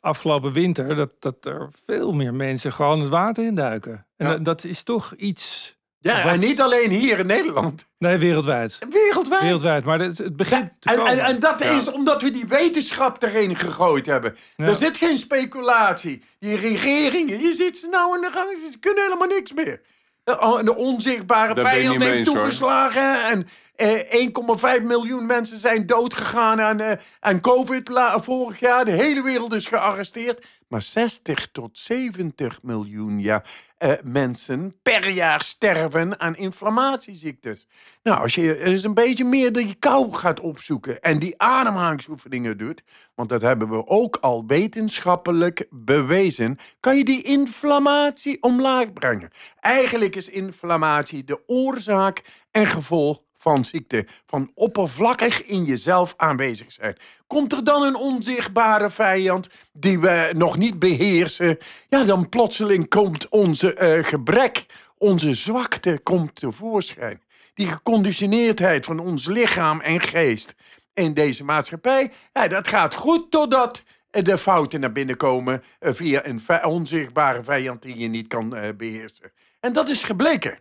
[0.00, 4.06] afgelopen winter, dat, dat er veel meer mensen gewoon het water induiken.
[4.16, 4.32] En Ja.
[4.32, 7.86] dat, dat is toch iets, Ja, en niet alleen hier in Nederland.
[7.98, 8.78] nee, wereldwijd.
[8.90, 9.42] Wereldwijd.
[9.42, 11.12] Wereldwijd, maar het, het begint te En, komen.
[11.12, 11.70] en, en dat Ja.
[11.70, 14.36] is omdat we die wetenschap erin gegooid hebben.
[14.56, 14.64] Ja.
[14.66, 16.22] Er zit geen speculatie.
[16.38, 19.80] Die regeringen, je ziet ze nou in de gang, ze kunnen helemaal niks meer.
[20.24, 22.36] De, de onzichtbare ik vijand heeft eens, hoor.
[22.36, 23.24] toegeslagen.
[23.24, 28.84] En eh, 1,5 miljoen mensen zijn doodgegaan aan, eh, aan COVID vorig jaar.
[28.84, 30.46] De hele wereld is gearresteerd.
[30.68, 33.42] Maar 60 tot 70 miljoen ja,
[33.78, 37.66] eh, mensen per jaar sterven aan inflammatieziektes.
[38.02, 42.82] Nou, als je eens een beetje meer die kou gaat opzoeken en die ademhalingsoefeningen doet,
[43.14, 49.30] want dat hebben we ook al wetenschappelijk bewezen, kan je die inflammatie omlaag brengen.
[49.60, 56.96] Eigenlijk is inflammatie de oorzaak en gevolg van ziekte, van oppervlakkig in jezelf aanwezig zijn.
[57.26, 63.28] Komt er dan een onzichtbare vijand die we nog niet beheersen, ja, dan plotseling komt
[63.28, 64.66] onze eh, gebrek,
[64.98, 67.22] onze zwakte komt tevoorschijn.
[67.54, 70.54] Die geconditioneerdheid van ons lichaam en geest
[70.94, 76.26] in deze maatschappij, ja, dat gaat goed totdat de fouten naar binnen komen eh, via
[76.26, 79.32] een onzichtbare vijand die je niet kan eh, beheersen.
[79.60, 80.58] En dat is gebleken.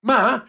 [0.00, 0.48] Maar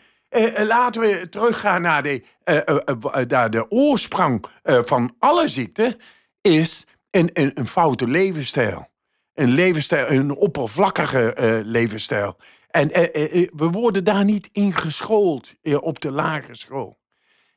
[0.65, 5.97] laten we teruggaan naar de, eh, eh, eh, naar de oorsprong eh, van alle ziekten.
[6.41, 8.87] Is een, een, een foute levensstijl.
[9.33, 12.37] Een levensstijl, een oppervlakkige eh, levensstijl.
[12.69, 16.99] En eh, eh, eh, we worden daar niet in geschoold eh, op de lagere school.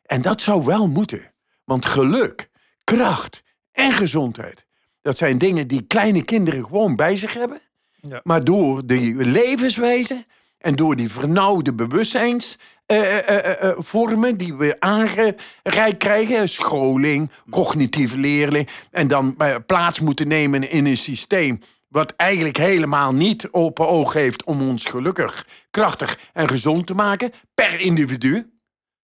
[0.03, 1.33] En dat zou wel moeten.
[1.65, 2.51] Want geluk,
[2.85, 4.67] kracht en gezondheid.
[5.03, 7.61] Dat zijn dingen die kleine kinderen gewoon bij zich hebben.
[8.01, 8.21] Ja.
[8.23, 10.27] Maar door die levenswijze
[10.59, 19.55] en door die vernauwde bewustzijnsvormen die we aangereikt krijgen, scholing, cognitieve leerling, en dan eh,
[19.67, 24.85] plaats moeten nemen in een systeem wat eigenlijk helemaal niet open oog heeft om ons
[24.85, 28.53] gelukkig, krachtig en gezond te maken per individu,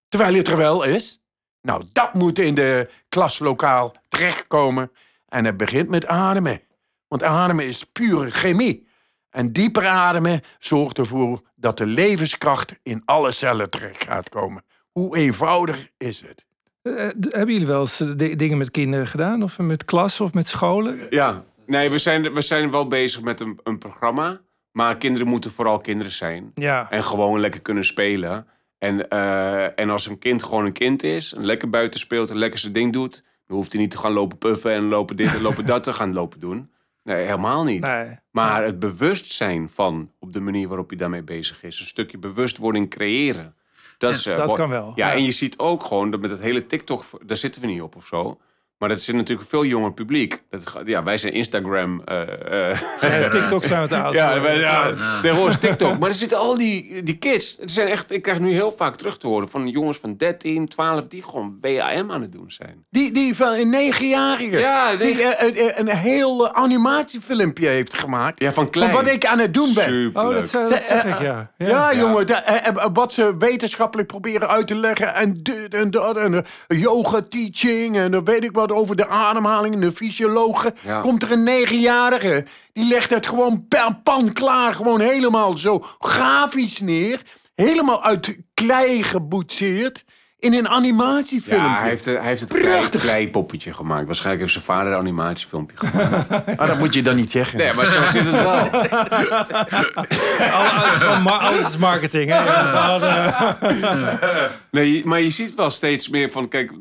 [0.10, 1.22] terwijl het er wel is.
[1.62, 4.92] Nou, dat moet in de klaslokaal terechtkomen.
[5.28, 6.62] En het begint met ademen.
[7.08, 8.88] Want ademen is pure chemie.
[9.34, 14.64] En dieper ademen zorgt ervoor dat de levenskracht in alle cellen terecht gaat komen.
[14.92, 16.46] Hoe eenvoudig is het?
[16.82, 19.44] Eh, d- hebben jullie wel eens eh, di- dingen met kinderen gedaan?
[19.44, 21.00] Of met klas of met scholen?
[21.10, 24.42] Ja, nee, we zijn, we zijn wel bezig met een, een programma.
[24.72, 26.52] Maar kinderen moeten vooral kinderen zijn.
[26.56, 26.88] Ja.
[26.90, 28.48] En gewoon lekker kunnen spelen.
[28.78, 32.38] En, eh, en als een kind gewoon een kind is, en lekker buiten speelt en
[32.38, 35.34] lekker zijn ding doet, dan hoeft hij niet te gaan lopen puffen en lopen dit
[35.36, 36.72] en lopen dat te gaan lopen doen.
[37.04, 37.82] Nee, helemaal niet.
[37.84, 38.18] Nee.
[38.32, 42.90] Maar het bewustzijn van op de manier waarop je daarmee bezig is, een stukje bewustwording
[42.90, 43.56] creëren.
[43.98, 44.92] Dat, is, eh, dat kan wel.
[44.96, 45.14] Ja, Ja.
[45.14, 47.96] en je ziet ook gewoon dat met het hele TikTok, daar zitten we niet op
[47.96, 48.40] of zo.
[48.84, 50.44] Maar dat zit natuurlijk een veel jonger publiek.
[50.50, 52.02] Dat, ja, wij zijn Instagram.
[52.06, 52.82] eh, eh,
[53.22, 56.00] Ja, TikTok zijn we te oud ja, wij- ja, tegenwoordig is TikTok.
[56.00, 57.58] Maar er zitten al die, die kids.
[57.60, 60.68] Het zijn echt, ik krijg nu heel vaak terug te horen van jongens van 13,
[60.68, 62.86] 12 die gewoon WAM aan het doen zijn.
[62.90, 64.60] Die, die van een negenjarige.
[64.60, 68.40] Ja, die eh, een heel animatiefilmpje heeft gemaakt.
[68.40, 68.92] Ja, van Van klein.
[68.94, 69.84] wat ik aan het doen ben.
[69.84, 70.34] Superleuk.
[70.44, 71.52] Oh, dat, dat zeg ik, ja.
[71.58, 75.14] Ja, jongen, da- wat ze wetenschappelijk proberen uit te leggen.
[75.16, 76.18] En dit en dat.
[76.18, 77.98] En yoga teaching.
[77.98, 79.74] En dan weet ik wat over de ademhaling.
[79.74, 80.74] En de fysiologen.
[80.86, 81.00] Ja.
[81.02, 82.46] Komt er een negenjarige.
[82.74, 84.74] Die legt het gewoon per pan klaar.
[84.74, 87.22] Gewoon helemaal zo grafisch neer.
[87.56, 90.04] Helemaal uit klei geboetseerd.
[90.40, 91.68] In een animatiefilmpje.
[91.70, 93.02] Ja, hij heeft, hij heeft het klei, Prachtig.
[93.02, 94.06] kleipoppetje gemaakt.
[94.06, 96.28] Waarschijnlijk heeft zijn vader een animatiefilmpje gemaakt.
[96.60, 97.58] Ah, dat moet je dan niet zeggen.
[97.58, 98.70] nee, maar zo zit het wel.
[100.52, 102.30] Alle- Alles, is marketing.
[102.30, 102.44] Hè?
[102.44, 103.00] Ja,
[103.82, 106.72] eh, Nee, maar je ziet wel steeds meer van, kijk,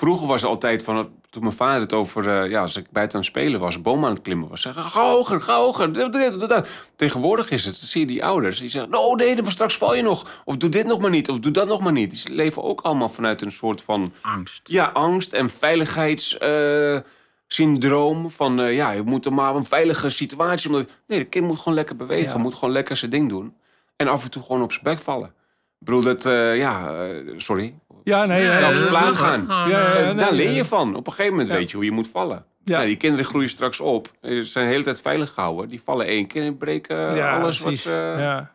[0.00, 3.14] vroeger was het altijd van, toen mijn vader het over, eh, ja, als ik buiten
[3.18, 5.92] aan het spelen was, een boom aan het klimmen was, zeggen, ga hoger, ga hoger.
[5.92, 6.70] dit, dit, dit, dit.
[6.96, 10.02] Tegenwoordig is het, zie je die ouders, die zeggen, oh nee, dan straks val je
[10.02, 10.42] nog.
[10.44, 12.10] Of doe dit nog maar niet, of doe dat nog maar niet.
[12.24, 14.60] Die leven ook allemaal vanuit een soort van, Angst.
[14.64, 18.30] ja, angst en veiligheidssyndroom.
[18.30, 21.58] van, eh, ja, je moet er maar een veilige situatie, omdat, nee, de kind moet
[21.58, 22.38] gewoon lekker bewegen, Ja.
[22.38, 23.54] moet gewoon lekker zijn ding doen.
[23.96, 25.26] En af en toe gewoon op zijn bek vallen.
[25.80, 27.74] Ik bedoel, dat, eh, ja, eh, sorry,
[28.04, 28.42] ja, nee.
[28.42, 29.44] Ja, ja, op dat zijn is plaat wel gaan.
[29.48, 30.04] Ja, ja, eh, ja.
[30.06, 30.94] nee, Daar leer je van.
[30.94, 31.54] Op een gegeven moment Ja.
[31.58, 32.44] weet je hoe je moet vallen.
[32.64, 32.74] Ja.
[32.76, 34.10] Nou, die kinderen groeien straks op.
[34.22, 35.68] Ze zijn de hele tijd veilig gehouden.
[35.68, 37.84] Die vallen één keer en breken Ja, alles precies.
[37.84, 38.14] wat ze...
[38.18, 38.54] Ja.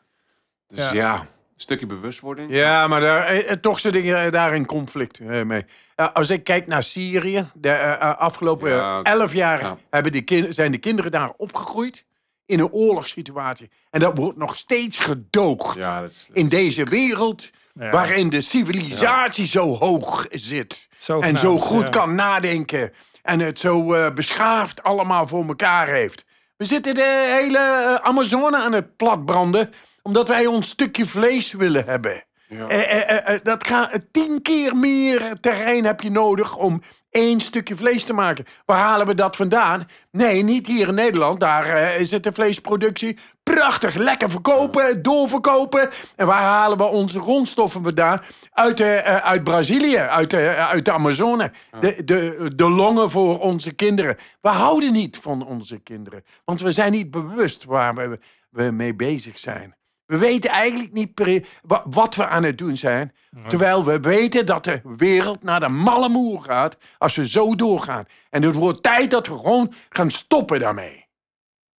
[0.68, 0.94] Dus Ja.
[0.94, 1.20] ja.
[1.20, 2.52] een stukje bewustwording.
[2.54, 5.66] Ja, maar daar, eh, eh, toch zitten dingen daar in conflict eh, mee.
[5.96, 9.02] Ja, als ik kijk naar Syrië, de eh, eh, afgelopen Ja.
[9.04, 9.78] eh, elf jaar Ja.
[9.90, 12.06] hebben kin- zijn de kinderen daar opgegroeid
[12.46, 13.70] in een oorlogssituatie.
[13.90, 16.30] En dat wordt nog steeds gedoogd Ja, dat is...
[16.34, 17.90] in deze wereld Ja.
[17.90, 20.88] waarin de civilisatie zo hoog zit.
[21.20, 21.90] En zo goed ja.
[21.90, 22.92] kan nadenken.
[23.22, 26.26] En het zo eh, beschaafd allemaal voor elkaar heeft.
[26.58, 29.74] We zitten de hele eh, Amazone aan het platbranden.
[30.02, 32.24] Omdat wij ons stukje vlees willen hebben.
[32.48, 32.68] Ja.
[32.68, 36.82] Eh, eh, eh, eh, dat gaat tien keer meer terrein heb je nodig om
[37.16, 38.46] één stukje vlees te maken.
[38.66, 39.88] Waar halen we dat vandaan?
[40.12, 41.40] Nee, niet hier in Nederland.
[41.40, 43.96] Daar eh, is het de vleesproductie prachtig.
[43.96, 45.90] Lekker verkopen, doorverkopen.
[46.16, 48.22] En waar halen we onze grondstoffen vandaan?
[48.52, 51.52] Uit, eh, eh, uit Brazilië, uit, uit de Amazone.
[51.80, 54.18] De, de, de longen voor onze kinderen.
[54.42, 56.24] We houden niet van onze kinderen.
[56.46, 59.76] Want we zijn niet bewust waar we, we mee bezig zijn.
[60.06, 61.48] We weten eigenlijk niet
[61.86, 63.14] wat we aan het doen zijn.
[63.48, 68.06] Terwijl we weten dat de wereld naar de malle moer gaat als we zo doorgaan.
[68.30, 71.06] En het wordt tijd dat we gewoon gaan stoppen daarmee.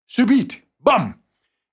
[0.04, 0.62] Subiet.
[0.76, 1.24] Bam.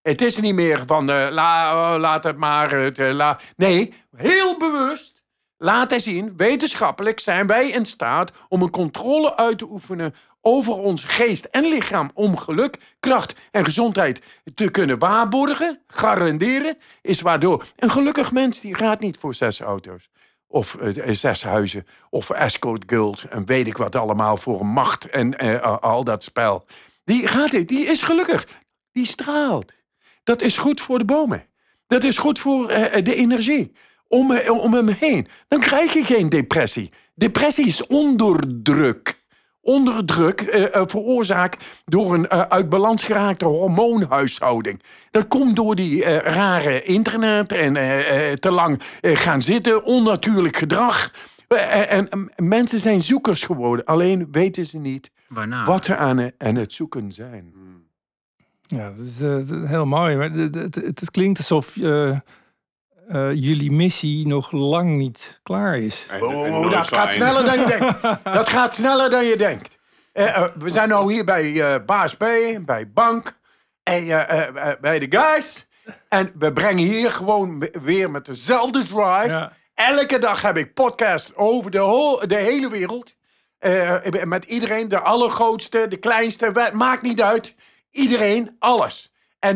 [0.01, 2.71] Het is niet meer van la, oh, laat het maar.
[2.71, 3.39] Het, eh, la.
[3.55, 5.23] Nee, heel bewust
[5.57, 10.13] laten zien, wetenschappelijk zijn wij in staat om een controle uit te oefenen
[10.45, 12.11] over ons geest en lichaam.
[12.13, 14.21] Om geluk, kracht en gezondheid
[14.55, 20.09] te kunnen waarborgen, garanderen, is waardoor een gelukkig mens die gaat niet voor zes auto's.
[20.47, 25.37] Of eh, zes huizen, of escort girls en weet ik wat allemaal voor macht en
[25.37, 26.65] eh, al dat spel.
[27.03, 28.47] Die gaat die is gelukkig.
[28.91, 29.73] Die straalt.
[30.23, 31.45] Dat is goed voor de bomen.
[31.87, 33.71] Dat is goed voor eh, de energie.
[34.07, 35.27] om, om hem heen.
[35.47, 36.91] Dan krijg je geen depressie.
[37.15, 39.22] Depressie is onderdruk.
[39.65, 44.81] Onderdruk eh, eh, veroorzaakt door een eh, uit balans geraakte hormoonhuishouding.
[45.11, 49.83] Dat komt door die eh, rare internet en eh, eh, te lang eh, gaan zitten,
[49.83, 51.11] onnatuurlijk gedrag.
[51.47, 55.65] En, en mensen zijn zoekers geworden, alleen weten ze niet Waarna?
[55.65, 57.53] wat ze aan, aan het zoeken zijn.
[58.67, 59.05] Ja, dat
[59.45, 60.15] is, heel mooi.
[60.15, 62.17] Maar het, het, het- het klinkt alsof eh,
[63.07, 66.05] eh, jullie missie nog lang niet klaar is.
[66.09, 68.01] En- Oh, dat gaat sneller dan je denkt.
[68.23, 69.77] Dat gaat sneller dan je denkt.
[70.57, 72.25] We zijn nu hier bij eh Baas B,
[72.61, 73.37] bij Bank,
[73.83, 75.67] en, eh, bij de guys.
[76.09, 79.27] En we brengen hier gewoon we- weer met dezelfde drive.
[79.27, 79.51] Ja.
[79.73, 83.15] Elke dag heb ik podcast over de, de hele wereld.
[83.59, 83.95] Eh,
[84.25, 87.55] met iedereen, de allergrootste, de kleinste, maakt niet uit.
[87.91, 89.13] Iedereen, alles.
[89.39, 89.55] En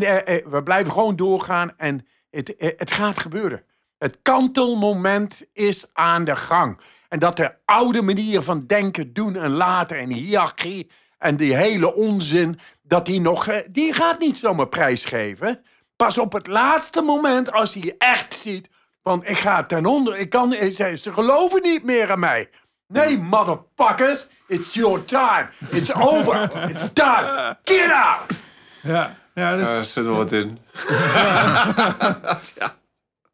[0.49, 2.07] we blijven gewoon doorgaan en
[2.37, 3.63] het, eh, het gaat gebeuren.
[3.97, 6.79] Het kantelmoment is aan de gang.
[7.09, 11.95] En dat de oude manier van denken, doen en laten en hiërarchie en die hele
[11.95, 15.61] onzin, dat die nog, eh, die gaat niet zomaar prijsgeven.
[15.95, 18.69] Pas op het laatste moment, als hij echt ziet
[19.03, 22.49] van ik ga ten onder, ik kan, eh, ze, ze geloven niet meer aan mij.
[22.87, 25.47] Nee, motherfuckers, it's your time.
[25.69, 26.69] It's over.
[26.69, 27.57] It's done.
[27.63, 28.37] Get out.
[28.81, 30.57] Ja, ja, dat is- zit er wat in.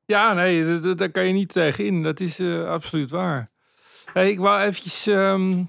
[0.06, 2.04] ja nee, dat- dat- daar kan je niet tegen in.
[2.04, 3.51] Dat is eh, absoluut waar.
[4.14, 5.64] Hey, ik wou eventjes ehm,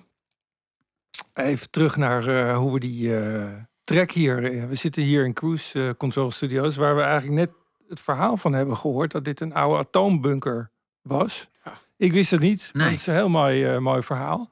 [1.35, 3.53] even terug naar eh, hoe we die eh
[3.85, 4.69] track hier...
[4.69, 6.77] we zitten hier in Cruise Control Studios...
[6.77, 7.51] waar we eigenlijk net
[7.89, 9.13] het verhaal van hebben gehoord...
[9.13, 10.71] dat dit een oude atoombunker
[11.03, 11.49] was.
[11.97, 12.71] Ik wist het niet.
[12.73, 12.91] maar Nee.
[12.91, 14.51] Het is een heel mooi, eh, mooi verhaal.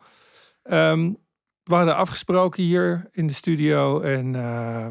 [0.63, 1.11] Ehm,
[1.73, 4.01] we hadden afgesproken hier in de studio.
[4.01, 4.87] En eh,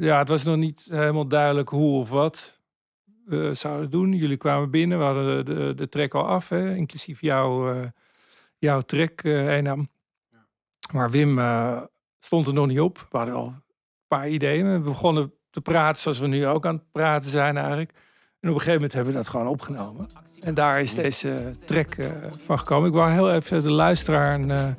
[0.00, 2.60] ja, het was nog niet helemaal duidelijk hoe of wat
[3.24, 4.12] we zouden doen.
[4.12, 4.98] Jullie kwamen binnen.
[4.98, 7.86] We hadden de, de, de track al af, hè, inclusief jouw, eh,
[8.58, 9.88] jouw track, eh Enam.
[10.92, 11.40] Maar Wim
[12.20, 13.06] stond er nog niet op.
[13.10, 13.62] We hadden al een
[14.08, 14.72] paar ideeën.
[14.72, 17.90] We begonnen te praten zoals we nu ook aan het praten zijn eigenlijk.
[18.40, 20.08] En op een gegeven moment hebben we dat gewoon opgenomen.
[20.40, 21.96] En daar is deze track
[22.44, 22.88] van gekomen.
[22.88, 24.76] Ik wou heel even de luisteraar een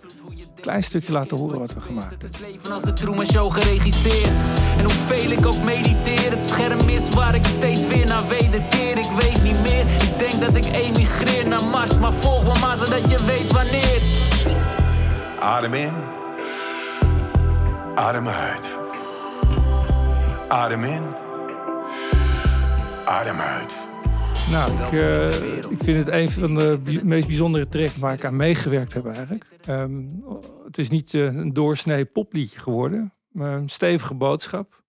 [0.64, 2.28] klein stukje laten horen wat we gemaakt hebben.
[2.28, 4.42] Het leven als de Truman Show geregisseerd.
[4.78, 8.98] En hoeveel ik ook mediteer, het scherm is waar ik steeds weer naar wederkeer.
[8.98, 11.98] Ik weet niet meer, ik denk dat ik emigreer naar Mars.
[11.98, 14.02] Maar volg me maar zodat je weet wanneer.
[15.40, 15.94] Adem in.
[17.96, 18.78] Adem uit.
[20.48, 21.04] Adem in.
[23.06, 23.83] Adem uit.
[24.52, 28.26] Nou, ik, eh, ik vind het een van de bij- meest bijzondere tracks waar ik
[28.26, 29.46] aan meegewerkt heb eigenlijk.
[29.66, 30.04] Ehm,
[30.66, 34.84] het is niet eh, een doorsnee popliedje geworden, maar een stevige boodschap.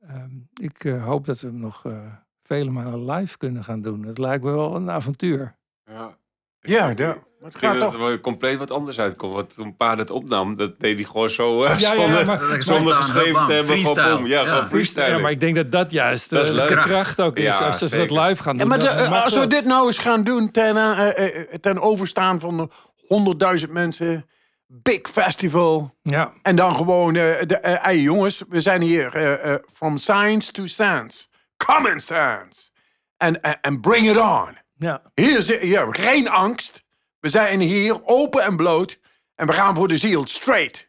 [0.00, 1.98] Ehm, ik eh, hoop dat we hem nog eh,
[2.42, 4.02] vele malen live kunnen gaan doen.
[4.04, 5.56] Het lijkt me wel een avontuur.
[5.86, 6.16] Ja.
[6.60, 7.16] Ja, ja.
[7.44, 8.00] Maar het gaat dat toch.
[8.00, 9.34] er wel compleet wat anders uitkomt.
[9.34, 12.62] Want toen Pa het opnam, dat deed hij gewoon zo Ja, ja, zonder, maar- Dat
[12.64, 13.84] zonder geschreven te hebben.
[13.84, 14.26] Gewoon.
[14.26, 14.46] Ja, Ja.
[14.48, 15.06] gewoon freestyle.
[15.06, 16.88] Ja, maar ik denk dat dat juist Dat is eh, de Kracht.
[16.88, 17.42] kracht ook is.
[17.44, 18.68] Ja, als ze dat live gaan Ja, doen.
[18.68, 19.50] maar de- als we dat.
[19.50, 22.70] dit nou eens gaan doen ten, eh, eh, ten overstaan van
[23.06, 24.26] honderdduizend mensen,
[24.66, 25.94] big festival.
[26.02, 29.98] Ja, En dan gewoon, eh de, eh, hey jongens, we zijn hier eh, eh, from
[29.98, 31.26] science to sense.
[31.66, 32.70] Common sense.
[33.16, 34.56] En en- en bring it on.
[34.76, 35.02] ja.
[35.14, 36.82] Hier is hier, geen angst.
[37.24, 38.98] We zijn hier open en bloot.
[39.34, 40.88] En we gaan voor de ziel, straight.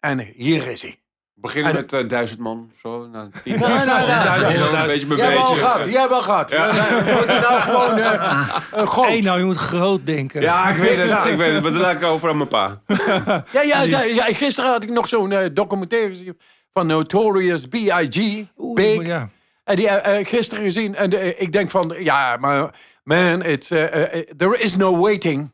[0.00, 0.90] En hier is hij.
[1.34, 3.06] We beginnen En- met duizend man of zo.
[3.06, 3.58] Nou, tien.
[3.58, 5.64] Nee, nee, nee, een beetje bij Die hebben we al beetje.
[5.66, 6.50] gehad, die hebben we al gehad.
[6.50, 6.56] We,
[7.04, 9.06] we moeten nou gewoon eh groot.
[9.06, 10.40] Hey, nou, je moet groot denken.
[10.40, 11.26] Ja, ik weet het.
[11.26, 11.62] Ik weet het.
[11.62, 12.82] Maar dat laat ik over aan mijn pa.
[13.52, 16.38] Ja, ja, ja, ja, gisteren had ik nog zo'n eh, documentaire gezien
[16.72, 18.46] van Notorious B.I.G.
[18.74, 19.06] Big.
[19.06, 19.28] ja.
[19.64, 20.94] En die eh, eh, gisteren gezien.
[20.94, 22.70] En eh, ik denk van, ja, maar
[23.04, 25.50] man, it's, eh, eh, there is no waiting.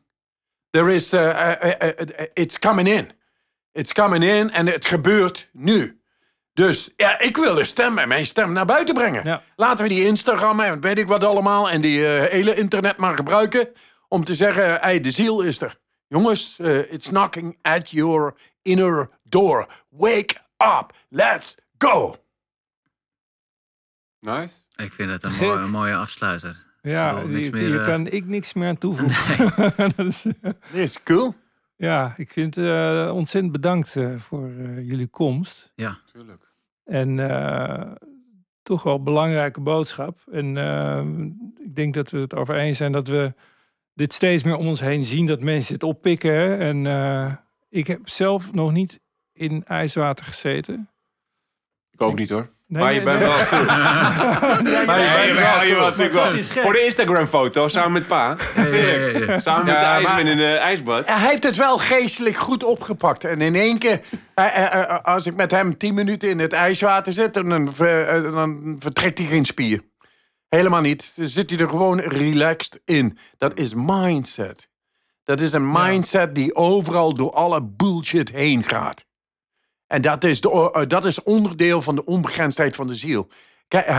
[0.75, 3.11] There is, eh, eh, eh, it's coming in.
[3.71, 6.01] It's coming in en het gebeurt nu.
[6.53, 9.25] Dus ja, ik wil de stem en mijn stem naar buiten brengen.
[9.25, 9.43] Ja.
[9.55, 13.69] Laten we die Instagram en weet ik wat allemaal en die hele internet maar gebruiken
[14.07, 15.79] om te zeggen, hey, de ziel is er.
[16.07, 16.59] Jongens,
[16.89, 19.67] it's knocking at your inner door.
[19.89, 20.93] Wake up.
[21.09, 22.15] Let's go.
[24.19, 24.53] Nice.
[24.75, 25.47] Ik vind het een, Gek.
[25.47, 26.64] mooie, een mooie afsluiter.
[26.85, 29.73] Ja, bedoel, niks die- meer, hier eh, kan ik niks meer aan toevoegen.
[29.95, 31.33] Dat is- Dit is cool.
[31.75, 35.71] ja, ik vind uh, ontzettend bedankt eh, voor eh, jullie komst.
[35.75, 36.53] Ja, Tuurlijk.
[36.83, 37.91] En eh,
[38.63, 40.19] toch wel een belangrijke boodschap.
[40.31, 41.05] En eh,
[41.65, 43.33] ik denk dat we het over eens zijn dat we
[43.93, 45.25] dit steeds meer om ons heen zien.
[45.25, 46.31] Dat mensen het oppikken.
[46.33, 46.55] hè.
[46.57, 47.33] En eh,
[47.69, 48.99] ik heb zelf nog niet
[49.33, 50.89] in ijswater gezeten.
[51.95, 52.53] Ik ook niet hoor.
[52.67, 53.27] Nee, maar je nee, bent nee.
[53.27, 53.65] wel cool.
[54.85, 55.89] Maar je bent wel cool.
[55.89, 56.31] natuurlijk wel.
[56.31, 56.61] is gek.
[56.61, 58.37] Voor de Instagram-foto, samen met pa.
[59.41, 61.07] Samen met Ja, de ijsman in de ijsbad.
[61.07, 63.23] Hij heeft het wel geestelijk goed opgepakt.
[63.23, 64.01] En in één keer,
[64.33, 68.75] eh, eh, eh, als ik met hem tien minuten in het ijswater zit, dan, dan
[68.79, 69.81] vertrekt hij geen spier.
[70.49, 71.13] Helemaal niet.
[71.15, 73.17] Dan zit hij er gewoon relaxed in.
[73.37, 74.69] Dat is mindset.
[75.23, 79.05] Dat is een mindset die overal door alle bullshit heen gaat.
[79.95, 83.27] En dat is, de, eh, dat is onderdeel van de onbegrensdheid van de ziel.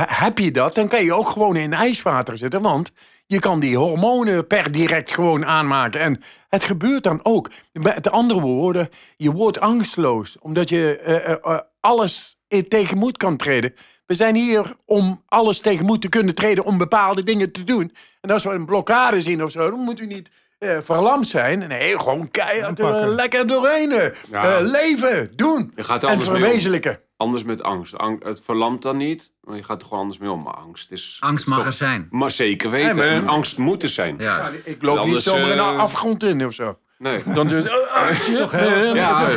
[0.07, 2.63] Heb je dat, dan kan je ook gewoon in ijswater zitten.
[2.63, 2.93] Want
[3.27, 6.01] je kan die hormonen per direct gewoon aanmaken.
[6.01, 7.51] En het gebeurt dan ook.
[7.73, 10.39] Met andere woorden, je wordt angstloos.
[10.41, 13.75] Omdat je eh, eh, alles in tegenmoet kan treden.
[14.07, 16.65] We zijn hier om alles tegenmoet te kunnen treden.
[16.65, 17.93] Om bepaalde dingen te doen.
[18.21, 21.59] En als we een blokkade zien of zo, dan moet u niet eh, verlamd zijn.
[21.69, 23.15] Nee, gewoon keihard er Aanpakken.
[23.15, 23.93] lekker doorheen.
[23.93, 24.57] eh, Ja.
[24.59, 25.73] eh, leven, doen.
[25.77, 26.43] Je gaat er en anders mee om.
[26.45, 27.01] verwezenlijken.
[27.17, 27.97] Anders met angst.
[27.97, 30.43] Ang- het verlamt dan niet, maar je gaat er gewoon anders mee om.
[30.43, 31.17] Maar angst is...
[31.21, 32.09] Angst mag toch- er zijn.
[32.11, 33.03] Maar zeker weten.
[33.03, 34.17] En angst moet er zijn.
[34.19, 34.49] Ja.
[34.65, 36.79] Ik loop niet Anders, zomaar een eh, afgrond in of zo.
[36.99, 37.23] Nee.
[37.35, 39.29] Dan, dus, oh, shit, eh, Ja.
[39.29, 39.35] eh,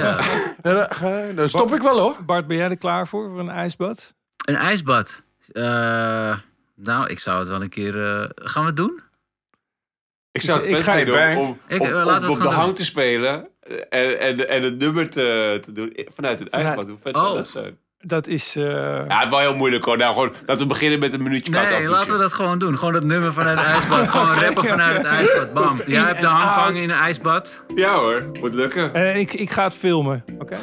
[0.63, 0.89] Ja.
[0.89, 2.15] eh, dan stop ik wel hoor.
[2.25, 4.13] Bart, ben jij er klaar voor, voor een ijsbad?
[4.45, 5.21] Een ijsbad.
[5.51, 6.37] Eh,
[6.75, 8.05] nou, ik zou het wel een keer...
[8.21, 9.01] eh, gaan we het doen?
[10.31, 12.75] Ik zou het Ik vet je vinden om, om, Ik, om- eh, om de hang
[12.75, 13.47] te spelen
[13.89, 16.87] en, en, en het nummer te, te doen vanuit het ijsbad.
[16.87, 17.35] Hoe vet zou Oh.
[17.35, 17.79] dat zijn?
[18.01, 18.55] Dat is...
[18.55, 19.97] eh, Ja, het is wel heel moeilijk hoor.
[19.97, 22.77] Nou, gewoon, laten we beginnen met een minuutje kat Nee, laten we dat gewoon doen.
[22.77, 24.07] Gewoon dat nummer vanuit het ijsbad.
[24.09, 25.53] Gewoon rappen vanuit het ijsbad.
[25.53, 25.79] Bam.
[25.85, 26.77] Jij hebt de out.
[26.77, 27.63] in een ijsbad.
[27.75, 28.93] Ja hoor, moet lukken.
[28.93, 30.57] en ik, ik ga het filmen, oké?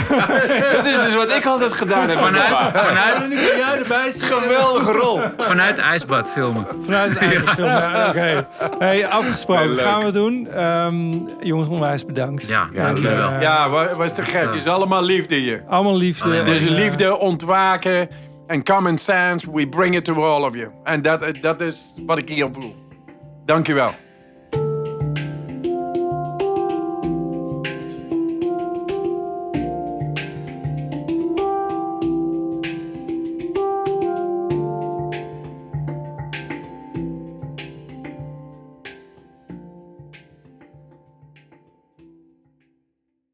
[0.76, 2.18] dat is dus wat ik altijd gedaan heb.
[2.18, 5.20] Vanuit, vanuit, jij erbij Geweldige rol.
[5.38, 6.66] vanuit het ijsbad filmen.
[6.84, 8.46] Vanuit het ijsbad filmen, ja, oké.
[8.78, 9.80] Hey, afgesproken, Leuk.
[9.80, 10.48] gaan we doen.
[10.52, 12.46] Ehm, jongens, onwijs bedankt.
[12.46, 13.40] Ja, dank jullie wel.
[13.40, 14.44] Ja, wa- was te gek.
[14.44, 15.62] Het is allemaal liefde hier.
[15.68, 16.42] Allemaal liefde.
[16.64, 18.08] Dus eh, liefde, ontwaken
[18.46, 19.50] en common sense.
[19.52, 20.70] We bring it to all of you.
[20.84, 22.74] En dat, dat is wat ik hier voel.
[23.44, 23.90] Dank je wel.